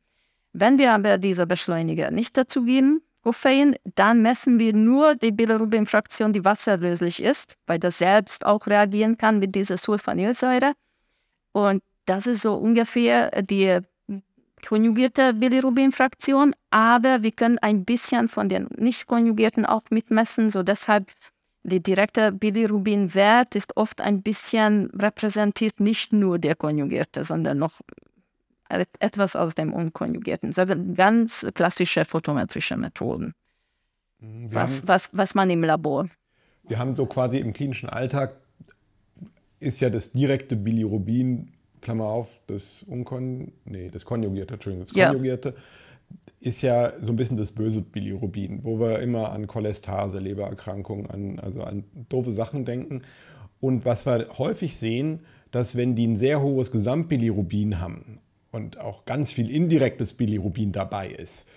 [0.51, 6.34] Wenn wir aber diese Beschleuniger nicht dazu geben, Koffein, dann messen wir nur die Bilirubin-Fraktion,
[6.34, 10.74] die wasserlöslich ist, weil das selbst auch reagieren kann mit dieser Sulfanilsäure.
[11.53, 13.80] Und das ist so ungefähr die
[14.67, 21.11] konjugierte Bilirubin-Fraktion, aber wir können ein bisschen von den nicht konjugierten auch mitmessen, so deshalb
[21.63, 27.80] der direkte Bilirubin-Wert ist oft ein bisschen repräsentiert nicht nur der konjugierte, sondern noch
[28.99, 30.51] etwas aus dem Unkonjugierten.
[30.95, 33.34] Ganz klassische photometrische Methoden.
[34.19, 36.07] Mhm, was, haben, was, was man im Labor.
[36.63, 38.36] Wir haben so quasi im klinischen Alltag
[39.59, 45.49] ist ja das direkte Bilirubin, Klammer auf, das Unkon, nee, das Konjugierte, Entschuldigung, das Konjugierte,
[45.49, 46.49] ja.
[46.49, 51.39] ist ja so ein bisschen das böse Bilirubin, wo wir immer an Cholestase, Lebererkrankungen, an,
[51.39, 53.03] also an doofe Sachen denken.
[53.59, 55.21] Und was wir häufig sehen,
[55.51, 58.19] dass wenn die ein sehr hohes Gesamtbilirubin haben
[58.53, 61.47] und auch ganz viel indirektes Bilirubin dabei ist,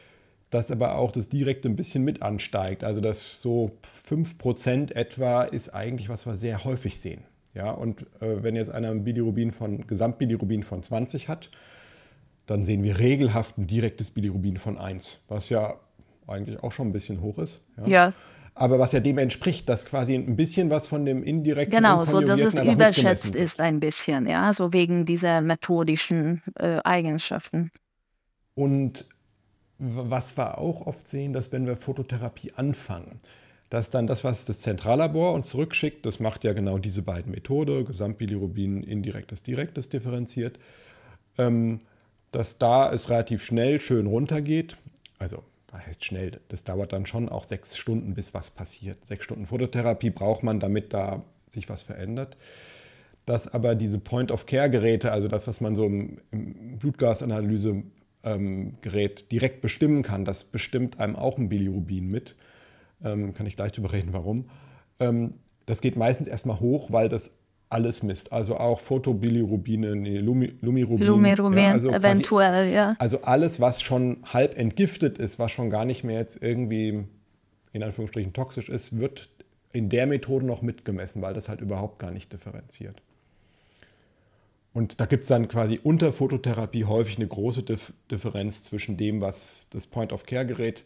[0.51, 2.83] dass aber auch das direkte ein bisschen mit ansteigt.
[2.83, 3.73] Also das so
[4.09, 7.23] 5% etwa ist eigentlich, was wir sehr häufig sehen.
[7.55, 11.51] Ja, und äh, wenn jetzt einer ein Bilirubin von, Gesamtbilirubin von 20 hat,
[12.47, 15.79] dann sehen wir regelhaft ein direktes Bilirubin von 1, was ja
[16.27, 17.63] eigentlich auch schon ein bisschen hoch ist.
[17.77, 17.87] Ja.
[17.87, 18.13] ja
[18.59, 22.21] aber was ja dem entspricht, dass quasi ein bisschen was von dem indirekten Genau, so
[22.21, 27.71] dass es überschätzt ist ein bisschen, ja, so wegen dieser methodischen äh, Eigenschaften.
[28.55, 29.05] Und
[29.79, 33.21] was wir auch oft sehen, dass wenn wir Phototherapie anfangen,
[33.69, 37.85] dass dann das, was das Zentrallabor uns zurückschickt, das macht ja genau diese beiden Methoden,
[37.85, 40.59] Gesamtbilirubin, indirektes, direktes differenziert,
[41.37, 41.81] ähm,
[42.33, 44.79] dass da es relativ schnell schön runtergeht.
[45.19, 45.43] Also
[45.73, 49.05] heißt schnell, das dauert dann schon auch sechs Stunden, bis was passiert.
[49.05, 52.37] Sechs Stunden Phototherapie braucht man, damit da sich was verändert.
[53.25, 57.83] Dass aber diese Point-of-Care-Geräte, also das, was man so im, im Blutgasanalyse
[58.23, 62.37] ähm, direkt bestimmen kann, das bestimmt einem auch ein Bilirubin mit.
[63.03, 64.49] Ähm, kann ich gleich darüber reden, warum.
[65.01, 65.35] Ähm,
[65.67, 67.33] das geht meistens erstmal hoch, weil das
[67.69, 68.33] alles misst.
[68.33, 71.07] Also auch Photobilirubine, nee, Lumi, Lumirubin.
[71.07, 72.97] Lumirubin, ja, also eventuell, quasi, ja.
[72.99, 77.05] Also alles, was schon halb entgiftet ist, was schon gar nicht mehr jetzt irgendwie
[77.73, 79.29] in Anführungsstrichen toxisch ist, wird
[79.73, 83.03] in der Methode noch mitgemessen, weil das halt überhaupt gar nicht differenziert.
[84.73, 89.21] Und da gibt es dann quasi unter Phototherapie häufig eine große Dif Differenz zwischen dem,
[89.21, 90.85] was das Point-of-Care-Gerät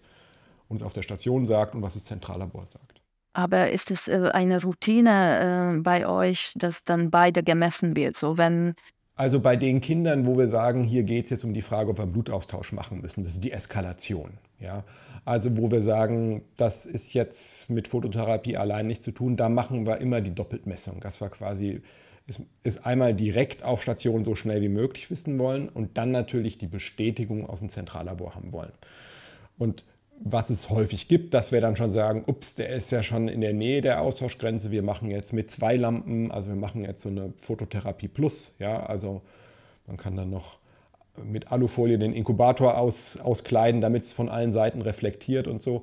[0.69, 3.00] uns auf der Station sagt und was das Zentrallabor sagt.
[3.33, 8.17] Aber ist es äh, eine Routine äh, bei euch, dass dann beide gemessen wird?
[8.17, 8.75] So wenn
[9.21, 11.99] also bei den Kindern, wo wir sagen, hier geht es jetzt um die Frage, ob
[11.99, 14.39] wir einen Blutaustausch machen müssen, das ist die Eskalation.
[14.59, 14.83] Ja?
[15.27, 19.87] Also wo wir sagen, das ist jetzt mit Phototherapie allein nicht zu tun, da machen
[19.87, 21.01] wir immer die Doppeltmessung.
[21.01, 21.83] Das war quasi,
[22.27, 26.57] ist, ist einmal direkt auf Station so schnell wie möglich wissen wollen und dann natürlich
[26.57, 28.73] die Bestätigung aus dem Zentrallabor haben wollen.
[29.59, 29.85] Und
[30.23, 33.41] was es häufig gibt, dass wir dann schon sagen, ups, der ist ja schon in
[33.41, 37.09] der Nähe der Austauschgrenze, wir machen jetzt mit zwei Lampen, also wir machen jetzt so
[37.09, 39.23] eine Phototherapie Plus, ja, also
[39.87, 40.59] man kann dann noch
[41.25, 45.83] mit Alufolie den Inkubator aus, auskleiden, damit es von allen Seiten reflektiert und so.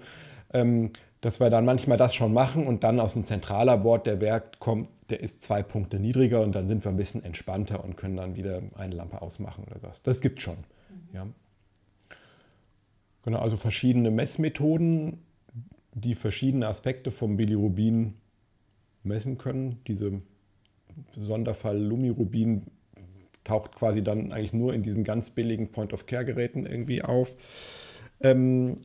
[0.54, 4.60] Ähm, dass wir dann manchmal das schon machen und dann aus dem Zentrallabor der Wert
[4.60, 8.18] kommt, der ist zwei Punkte niedriger und dann sind wir ein bisschen entspannter und können
[8.18, 10.04] dann wieder eine Lampe ausmachen oder was.
[10.04, 10.58] Das gibt schon.
[11.14, 11.26] Ja.
[13.28, 15.18] Genau, also verschiedene Messmethoden,
[15.94, 18.14] die verschiedene Aspekte vom Bilirubin
[19.04, 19.82] messen können.
[19.86, 20.22] Diese
[21.12, 22.68] Sonderfall Lumirubin
[23.44, 27.36] taucht quasi dann eigentlich nur in diesen ganz billigen Point-of-Care-Geräten irgendwie auf.
[28.22, 28.78] Ähm,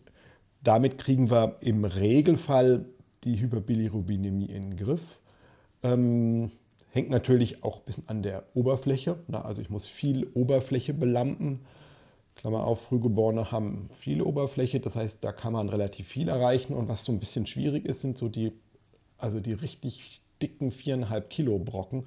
[0.64, 2.86] damit kriegen wir im Regelfall
[3.22, 5.20] die Hyperbilirubinämie in den Griff.
[5.84, 6.50] Ähm,
[6.90, 9.18] hängt natürlich auch ein bisschen an der Oberfläche.
[9.28, 11.60] Na, also ich muss viel Oberfläche belampen.
[12.34, 16.74] Klammer auf, Frühgeborene haben viel Oberfläche, das heißt, da kann man relativ viel erreichen.
[16.74, 18.52] Und was so ein bisschen schwierig ist, sind so die,
[19.18, 22.06] also die richtig dicken viereinhalb Kilo Brocken.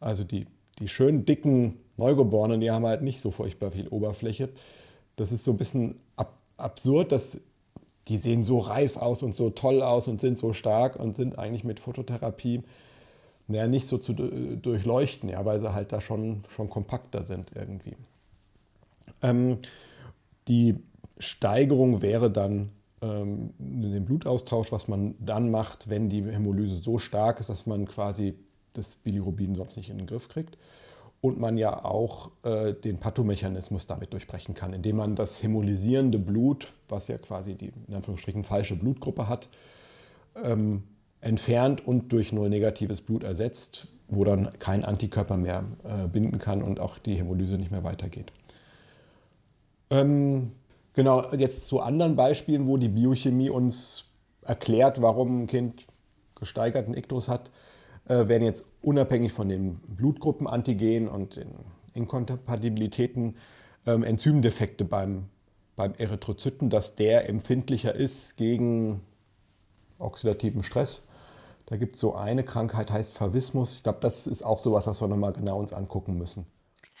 [0.00, 0.46] Also die,
[0.78, 4.50] die schön dicken Neugeborenen, die haben halt nicht so furchtbar viel Oberfläche.
[5.16, 7.40] Das ist so ein bisschen ab, absurd, dass
[8.08, 11.38] die sehen so reif aus und so toll aus und sind so stark und sind
[11.38, 12.62] eigentlich mit Phototherapie
[13.46, 17.96] naja, nicht so zu durchleuchten, ja, weil sie halt da schon, schon kompakter sind irgendwie.
[19.22, 19.58] Ähm,
[20.48, 20.76] die
[21.18, 22.70] Steigerung wäre dann
[23.02, 27.86] ähm, den Blutaustausch, was man dann macht, wenn die Hämolyse so stark ist, dass man
[27.86, 28.34] quasi
[28.72, 30.58] das Bilirubin sonst nicht in den Griff kriegt.
[31.20, 36.74] Und man ja auch äh, den Pathomechanismus damit durchbrechen kann, indem man das hämolysierende Blut,
[36.88, 39.48] was ja quasi die in Anführungsstrichen falsche Blutgruppe hat,
[40.42, 40.82] ähm,
[41.22, 46.62] entfernt und durch null negatives Blut ersetzt, wo dann kein Antikörper mehr äh, binden kann
[46.62, 48.32] und auch die Hämolyse nicht mehr weitergeht.
[49.94, 50.50] Ähm,
[50.92, 54.06] genau, jetzt zu anderen Beispielen, wo die Biochemie uns
[54.42, 55.86] erklärt, warum ein Kind
[56.34, 57.52] gesteigerten Iktus hat,
[58.06, 61.54] äh, werden jetzt unabhängig von den Blutgruppenantigen und den
[61.92, 63.36] Inkompatibilitäten
[63.86, 65.26] ähm, Enzymdefekte beim,
[65.76, 69.00] beim Erythrozyten, dass der empfindlicher ist gegen
[70.00, 71.06] oxidativen Stress.
[71.66, 73.76] Da gibt es so eine Krankheit, heißt Favismus.
[73.76, 76.46] Ich glaube, das ist auch sowas, was wir nochmal genau uns angucken müssen.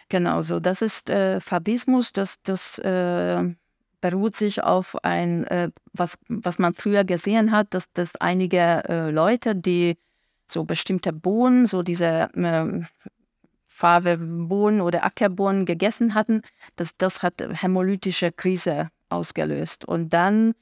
[0.08, 0.60] Genau so.
[0.60, 3.42] Das ist äh, Fabismus, das, das äh,
[4.00, 9.10] beruht sich auf ein, äh, was, was man früher gesehen hat, dass, dass einige äh,
[9.10, 9.96] Leute, die
[10.46, 12.86] so bestimmte Bohnen, so diese ähm,
[13.66, 16.42] Farbe-Bohnen oder Ackerbohnen gegessen hatten,
[16.76, 19.84] das, das hat hämolytische Krise ausgelöst.
[19.84, 20.54] Und dann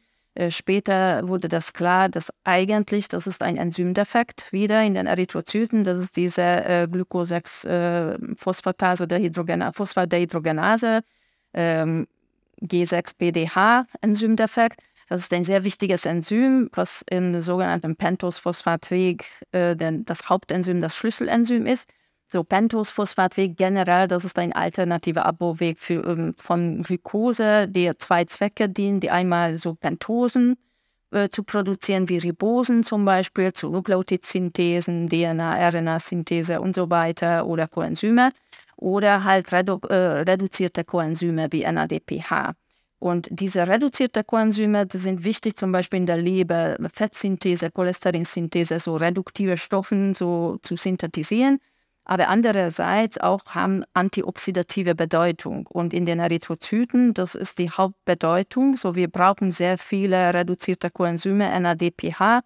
[0.50, 5.98] später wurde das klar, dass eigentlich, das ist ein Enzymdefekt wieder in den Erythrozyten, das
[5.98, 11.02] ist diese äh, Glucose-6-Phosphatase der Hydrogena Phosphatdehydrogenase,
[11.52, 12.06] ähm,
[12.62, 14.80] G6-PDH-Enzymdefekt.
[15.08, 21.66] Das ist ein sehr wichtiges Enzym, was in sogenannten Pentose-Phosphatweg äh, das Hauptenzym, das Schlüsselenzym
[21.66, 21.90] ist.
[22.32, 28.70] So Pentose-Phosphatweg generell, das ist ein alternativer Abbauweg für, ähm, von Glukose, der zwei Zwecke
[28.70, 30.56] dient, die einmal so Pentosen
[31.10, 37.68] äh, zu produzieren, wie Ribosen zum Beispiel, zu Nukleotidsynthesen, DNA, RNA-Synthese und so weiter oder
[37.68, 38.30] Coenzyme
[38.76, 42.54] oder halt redu äh, reduzierte Coenzyme wie NADPH.
[42.98, 48.96] Und diese reduzierten Coenzyme die sind wichtig zum Beispiel in der Leber, Fettsynthese, Cholesterinsynthese, so
[48.96, 51.58] reduktive Stoffe so zu synthetisieren
[52.04, 55.66] aber andererseits auch haben antioxidative Bedeutung.
[55.68, 61.48] Und in den Erythrozyten, das ist die Hauptbedeutung, so wir brauchen sehr viele reduzierte Coenzyme
[61.60, 62.42] NADPH,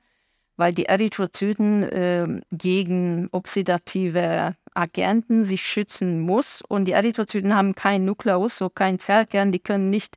[0.57, 6.63] weil die Erythrozyten äh, gegen oxidative Agenten sich schützen muss.
[6.69, 10.17] Und die Erythrozyten haben kein Nukleus, so kein Zellkern, die können nicht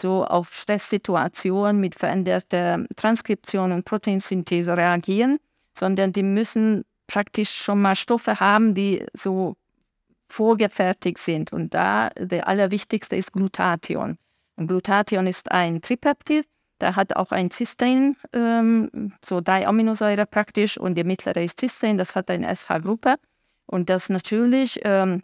[0.00, 5.38] so auf Stresssituationen mit veränderter Transkription und Proteinsynthese reagieren,
[5.74, 9.54] sondern die müssen praktisch schon mal Stoffe haben, die so
[10.30, 11.52] vorgefertigt sind.
[11.52, 14.16] Und da der allerwichtigste ist Glutathion.
[14.56, 16.46] Und Glutathion ist ein Tripeptid,
[16.80, 22.16] der hat auch ein Cystein, ähm, so Diaminosäure praktisch, und der mittlere ist Cystein, das
[22.16, 23.16] hat eine SH-Gruppe.
[23.66, 25.22] Und das natürlich ähm,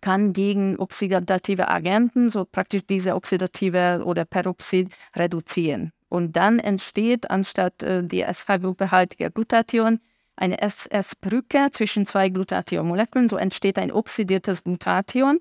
[0.00, 5.90] kann gegen oxidative Agenten, so praktisch diese oxidative oder Peroxid reduzieren.
[6.08, 9.98] Und dann entsteht anstatt äh, die SH-Gruppe haltiger Glutathion
[10.36, 13.28] eine SS-Brücke zwischen zwei Glutathionmolekülen.
[13.28, 15.40] So entsteht ein oxidiertes Glutathion.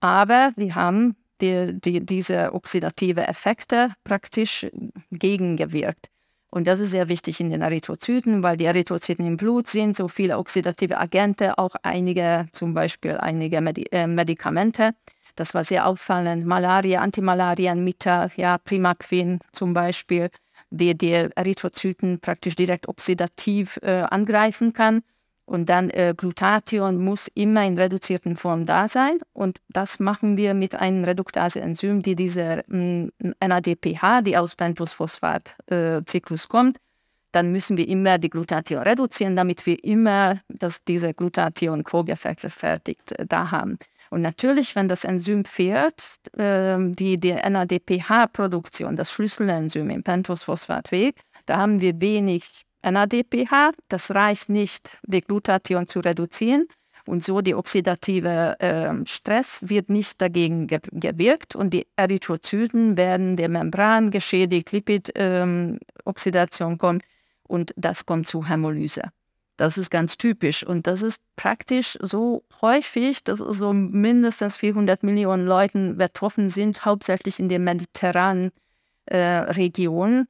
[0.00, 4.66] Aber wir haben die, die, diese oxidative Effekte praktisch
[5.10, 6.08] gegengewirkt.
[6.50, 10.06] Und das ist sehr wichtig in den Erythrozyten, weil die Erythrozyten im Blut sind, so
[10.06, 14.92] viele oxidative Agente, auch einige, zum Beispiel einige Medi äh, Medikamente.
[15.34, 16.46] Das war sehr auffallend.
[16.46, 20.30] Malaria, Antimalarienmittel, ja, Primaquin zum Beispiel
[20.70, 25.02] die die Erythrozyten praktisch direkt oxidativ äh, angreifen kann.
[25.46, 29.18] Und dann äh, Glutathion muss immer in reduzierten Form da sein.
[29.34, 33.08] Und das machen wir mit einem Reduktase-Enzym, die diese mm,
[33.46, 36.78] NADPH, die aus Pentose-Phosphat-Zyklus äh, kommt,
[37.34, 43.50] dann müssen wir immer die Glutathion reduzieren, damit wir immer das, diese Glutathion-Vorgefertigt äh, da
[43.50, 43.78] haben.
[44.14, 51.56] Und natürlich, wenn das Enzym fehlt, äh, die, die NADPH-Produktion, das Schlüsselenzym im Pentose-Phosphatweg, da
[51.56, 53.72] haben wir wenig NADPH.
[53.88, 56.68] Das reicht nicht, die Glutathion zu reduzieren.
[57.06, 63.36] Und so die oxidative äh, Stress wird nicht dagegen ge gewirkt und die Erythrozyten werden
[63.36, 67.02] der Membran geschädigt, Lipid-Oxidation ähm, kommt
[67.42, 69.02] und das kommt zu Hämolyse.
[69.56, 75.46] Das ist ganz typisch und das ist praktisch so häufig, dass so mindestens 400 Millionen
[75.46, 78.50] Leute betroffen sind, hauptsächlich in der mediterranen
[79.06, 80.26] äh, Region,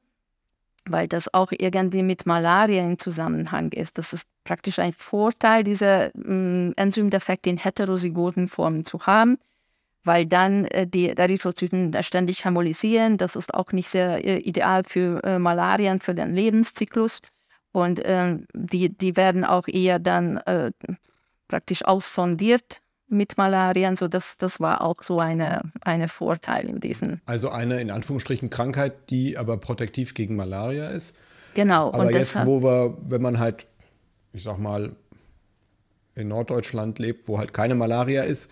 [0.87, 3.97] weil das auch irgendwie mit Malaria in Zusammenhang ist.
[3.97, 9.39] Das ist praktisch ein Vorteil, diese äh, Enzymdefekte in heterozygoten Formen zu haben,
[10.03, 13.17] weil dann äh, die Erythrozyten ständig hämolysieren.
[13.17, 17.21] Das ist auch nicht sehr äh, ideal für äh, Malaria, für den Lebenszyklus.
[17.75, 20.71] Und ähm, die, die werden auch eher dann äh,
[21.49, 23.93] praktisch aussondiert mit Malaria.
[23.97, 27.19] So das, das war auch so eine, eine Vorteil in diesen.
[27.25, 31.17] Also eine in Anführungsstrichen Krankheit, die aber protektiv gegen Malaria ist.
[31.53, 31.91] Genau.
[31.91, 33.67] Aber jetzt, deshalb, wo wir, wenn man halt,
[34.31, 34.95] ich sag mal,
[36.13, 38.49] in Norddeutschland lebt, wo halt keine Malaria ist,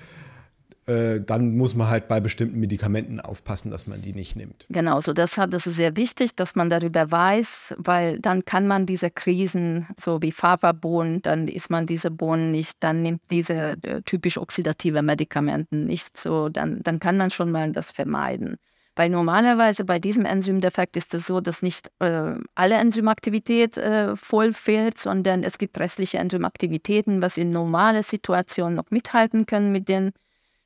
[0.86, 4.66] äh, dann muss man halt bei bestimmten Medikamenten aufpassen, dass man die nicht nimmt.
[4.70, 8.86] Genau, so deshalb das ist sehr wichtig, dass man darüber weiß, weil dann kann man
[8.86, 14.02] diese Krisen, so wie Fava-Bohnen, dann isst man diese Bohnen nicht, dann nimmt diese äh,
[14.04, 18.58] typisch oxidative Medikamenten nicht so, dann, dann kann man schon mal das vermeiden.
[18.96, 24.54] Weil normalerweise bei diesem Enzymdefekt ist es so, dass nicht äh, alle Enzymaktivität äh, voll
[24.54, 30.12] fehlt, sondern es gibt restliche Enzymaktivitäten, was in normalen Situationen noch mithalten können mit den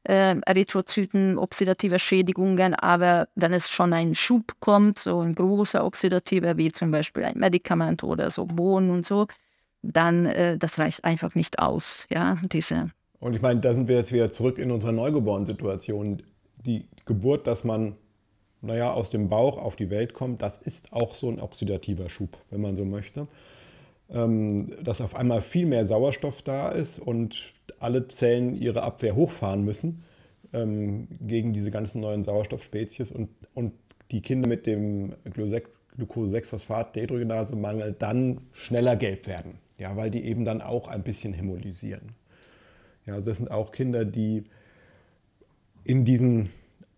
[0.07, 6.57] äh, Erythrozyten, oxidative Schädigungen, aber wenn es schon ein Schub kommt, so ein großer oxidativer,
[6.57, 9.27] wie zum Beispiel ein Medikament oder so Bohnen und so,
[9.81, 12.91] dann äh, das reicht einfach nicht aus, ja, diese.
[13.19, 16.21] Und ich meine, da sind wir jetzt wieder zurück in unserer Neugeborenen-Situation.
[16.65, 17.95] Die Geburt, dass man,
[18.61, 22.37] naja, aus dem Bauch auf die Welt kommt, das ist auch so ein oxidativer Schub,
[22.49, 23.27] wenn man so möchte.
[24.09, 29.63] Ähm, dass auf einmal viel mehr Sauerstoff da ist und alle Zellen ihre Abwehr hochfahren
[29.63, 30.03] müssen
[30.53, 33.73] ähm, gegen diese ganzen neuen Sauerstoffspezies und, und
[34.11, 40.87] die Kinder mit dem Glucose-6-Phosphat-Dehydrogenase-Mangel dann schneller gelb werden, ja, weil die eben dann auch
[40.87, 42.13] ein bisschen hämolysieren.
[43.05, 44.45] Ja, also das sind auch Kinder, die
[45.83, 46.49] in diesen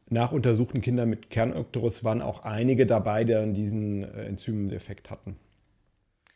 [0.09, 5.37] nachuntersuchten Kindern mit Kernökterus waren auch einige dabei, die dann diesen äh, Enzymdefekt hatten.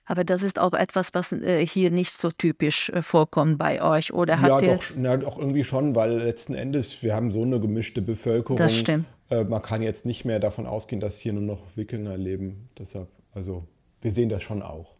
[0.06, 4.14] Aber das ist auch etwas, was äh, hier nicht so typisch äh, vorkommt bei euch,
[4.14, 7.60] oder hat ja, doch, ja, doch irgendwie schon, weil letzten Endes, wir haben so eine
[7.60, 8.58] gemischte Bevölkerung.
[8.58, 9.06] Das stimmt.
[9.30, 12.70] Äh, man kann jetzt nicht mehr davon ausgehen, dass hier nur noch Wikinger leben.
[12.78, 13.68] Deshalb, also
[14.02, 14.96] wir sehen das schon auch.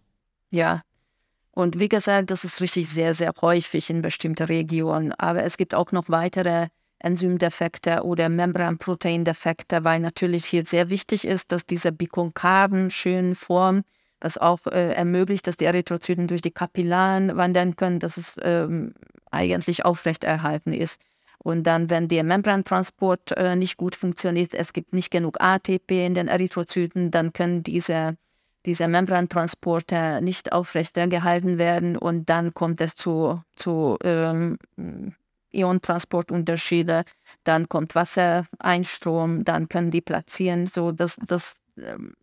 [0.52, 0.82] Ja.
[1.52, 5.12] Und wie gesagt, das ist richtig sehr, sehr häufig in bestimmten Regionen.
[5.12, 6.68] Aber es gibt auch noch weitere
[7.00, 13.84] Enzymdefekte oder Membranproteindefekte, weil natürlich hier sehr wichtig ist, dass diese bikonkaven schönen Form
[14.24, 18.94] was auch äh, ermöglicht, dass die Erythrozyten durch die Kapillaren wandern können, dass es ähm,
[19.32, 21.02] eigentlich aufrechterhalten ist.
[21.40, 26.14] Und dann, wenn der Membrantransport äh, nicht gut funktioniert, es gibt nicht genug ATP in
[26.14, 28.16] den Erythrozyten, dann können diese,
[28.66, 31.98] diese Membrantransporter nicht aufrechtergehalten werden.
[31.98, 34.58] Und dann kommt es zu, zu ähm,
[35.52, 37.04] Iontransportunterschiede,
[37.44, 41.56] dann kommt Wassereinstrom, dann können die platzieren, so dass das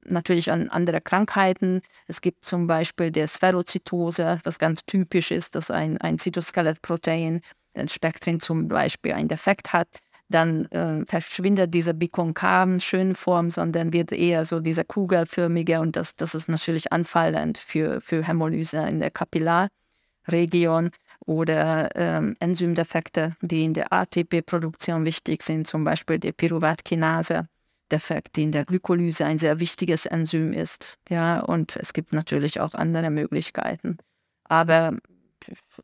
[0.05, 1.83] natürlich an andere Krankheiten.
[2.07, 7.41] Es gibt zum Beispiel der Spherozytose, was ganz typisch ist, dass ein, ein Zytoskelettprotein,
[7.75, 9.89] ein Spektrin zum Beispiel, einen Defekt hat.
[10.29, 16.15] Dann äh, verschwindet diese bikonkaven schönen Form, sondern wird eher so diese kugelförmige und das,
[16.15, 20.91] das ist natürlich anfallend für, für Hämolyse in der Kapillarregion
[21.27, 27.49] oder ähm, Enzymdefekte, die in der ATP-Produktion wichtig sind, zum Beispiel die Pyruvatkinase
[27.91, 30.99] Defekt, die in der Glykolyse ein sehr wichtiges Enzym ist.
[31.09, 33.99] Ja, und es gibt natürlich auch andere Möglichkeiten.
[34.45, 34.97] Aber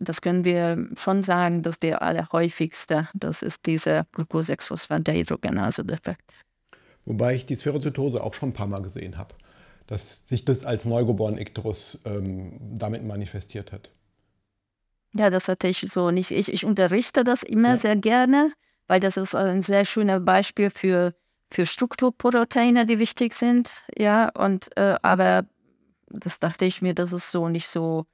[0.01, 6.23] das können wir schon sagen, dass der allerhäufigste, das ist dieser Glucose-6-Phosphat-Dehydrogenase-Defekt.
[7.05, 9.35] Wobei ich die Spherozytose auch schon ein paar Mal gesehen habe,
[9.87, 13.91] dass sich das als neugeboren Ikterus ähm, damit manifestiert hat.
[15.15, 16.31] Ja, das hatte ich so nicht.
[16.31, 17.77] Ich, ich unterrichte das immer ja.
[17.77, 18.53] sehr gerne,
[18.87, 21.15] weil das ist ein sehr schönes Beispiel für
[21.51, 25.45] für Strukturproteine, die wichtig sind, ja, und äh, aber
[26.09, 28.07] das dachte ich mir, das ist so nicht so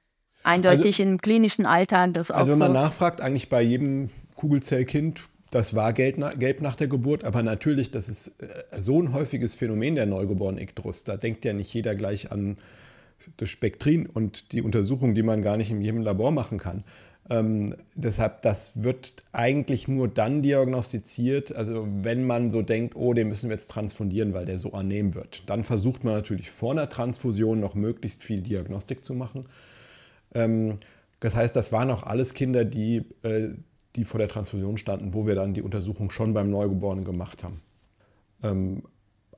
[0.43, 2.13] eindeutig also, im klinischen Alltag.
[2.13, 5.21] Das also wenn man so nachfragt, eigentlich bei jedem Kugelzellkind,
[5.51, 9.55] das war gelb, gelb nach der Geburt, aber natürlich, das ist äh, so ein häufiges
[9.55, 11.03] Phänomen der neugeborenen Ikterus.
[11.03, 12.57] Da denkt ja nicht jeder gleich an
[13.37, 16.83] das Spektrin und die Untersuchung, die man gar nicht in jedem Labor machen kann.
[17.29, 23.29] Ähm, deshalb, das wird eigentlich nur dann diagnostiziert, also wenn man so denkt, oh, den
[23.29, 25.49] müssen wir jetzt transfundieren, weil der so annehmen wird.
[25.49, 29.45] Dann versucht man natürlich vor einer Transfusion noch möglichst viel Diagnostik zu machen.
[30.33, 30.79] Ähm,
[31.19, 33.55] Das heißt, das waren auch alles Kinder, die, äh,
[33.95, 37.61] die vor der Transfusion standen, wo wir dann die Untersuchung schon beim Neugeborenen gemacht haben.
[38.43, 38.83] Ähm,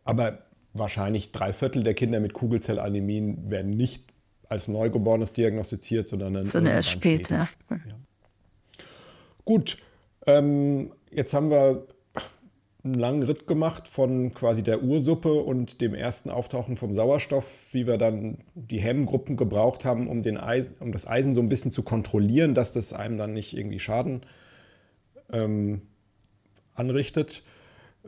[0.03, 0.39] aber
[0.73, 4.14] wahrscheinlich drei Viertel der Kinder mit Kugelzellanämien werden nicht
[4.55, 7.47] als Neugeborenes diagnostiziert, sondern dann sondern erst später.
[7.47, 7.81] später.
[7.89, 7.95] Ja.
[9.43, 9.77] Gut,
[10.25, 11.85] ähm, jetzt haben wir
[12.85, 17.85] einen langen Ritt gemacht von quasi der Ursuppe und dem ersten Auftauchen vom Sauerstoff, wie
[17.85, 21.71] wir dann die Hemmgruppen gebraucht haben, um, den Eisen, um das Eisen so ein bisschen
[21.71, 24.21] zu kontrollieren, dass das einem dann nicht irgendwie Schaden
[25.33, 25.81] ähm,
[26.75, 27.43] anrichtet.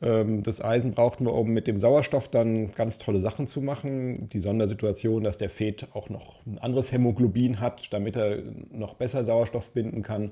[0.01, 4.29] Ähm, das Eisen brauchten wir, um mit dem Sauerstoff dann ganz tolle Sachen zu machen.
[4.29, 8.39] Die Sondersituation, dass der Fet auch noch ein anderes Hämoglobin hat, damit er
[8.71, 10.31] noch besser Sauerstoff binden kann.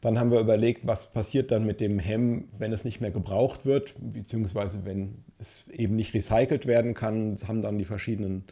[0.00, 3.64] Dann haben wir überlegt, was passiert dann mit dem Hemm, wenn es nicht mehr gebraucht
[3.64, 7.32] wird, beziehungsweise wenn es eben nicht recycelt werden kann.
[7.32, 8.44] Das haben dann die verschiedenen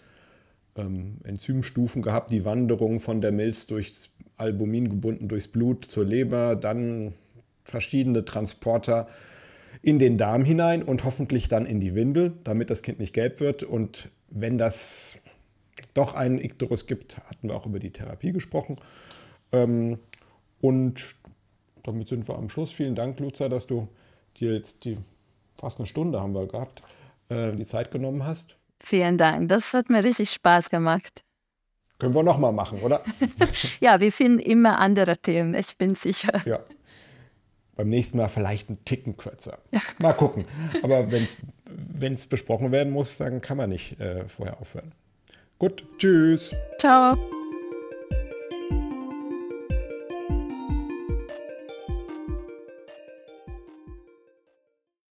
[0.77, 6.57] ähm, Enzymstufen gehabt, die Wanderung von der Milz durchs Albumin gebunden durchs Blut zur Leber,
[6.57, 7.13] dann
[7.65, 9.07] verschiedene Transporter
[9.83, 13.41] in den Darm hinein und hoffentlich dann in die Windel, damit das Kind nicht gelb
[13.41, 13.65] wird.
[13.65, 15.19] Und wenn das
[15.95, 18.77] doch einen Ikterus gibt, hatten wir auch über die Therapie gesprochen.
[19.51, 19.99] Ähm,
[20.61, 21.17] und
[21.83, 22.71] damit sind wir am Schluss.
[22.71, 23.89] Vielen Dank, Luza, dass du
[24.39, 24.99] dir jetzt die
[25.59, 26.83] fast eine Stunde haben wir gehabt,
[27.29, 28.57] äh, die Zeit genommen hast.
[28.81, 29.49] Vielen Dank.
[29.49, 31.25] Das hat mir richtig Spaß gemacht.
[31.99, 33.03] Können wir nochmal machen, oder?
[33.81, 36.43] ja, wir finden immer andere Themen, ich bin sicher.
[36.45, 36.59] Ja.
[37.75, 39.59] Beim nächsten Mal vielleicht einen Ticken kürzer.
[39.71, 39.81] Ja.
[39.99, 40.45] Mal gucken.
[40.83, 44.93] Aber wenn es besprochen werden muss, dann kann man nicht äh, vorher aufhören.
[45.59, 46.55] Gut, tschüss.
[46.79, 47.17] Ciao.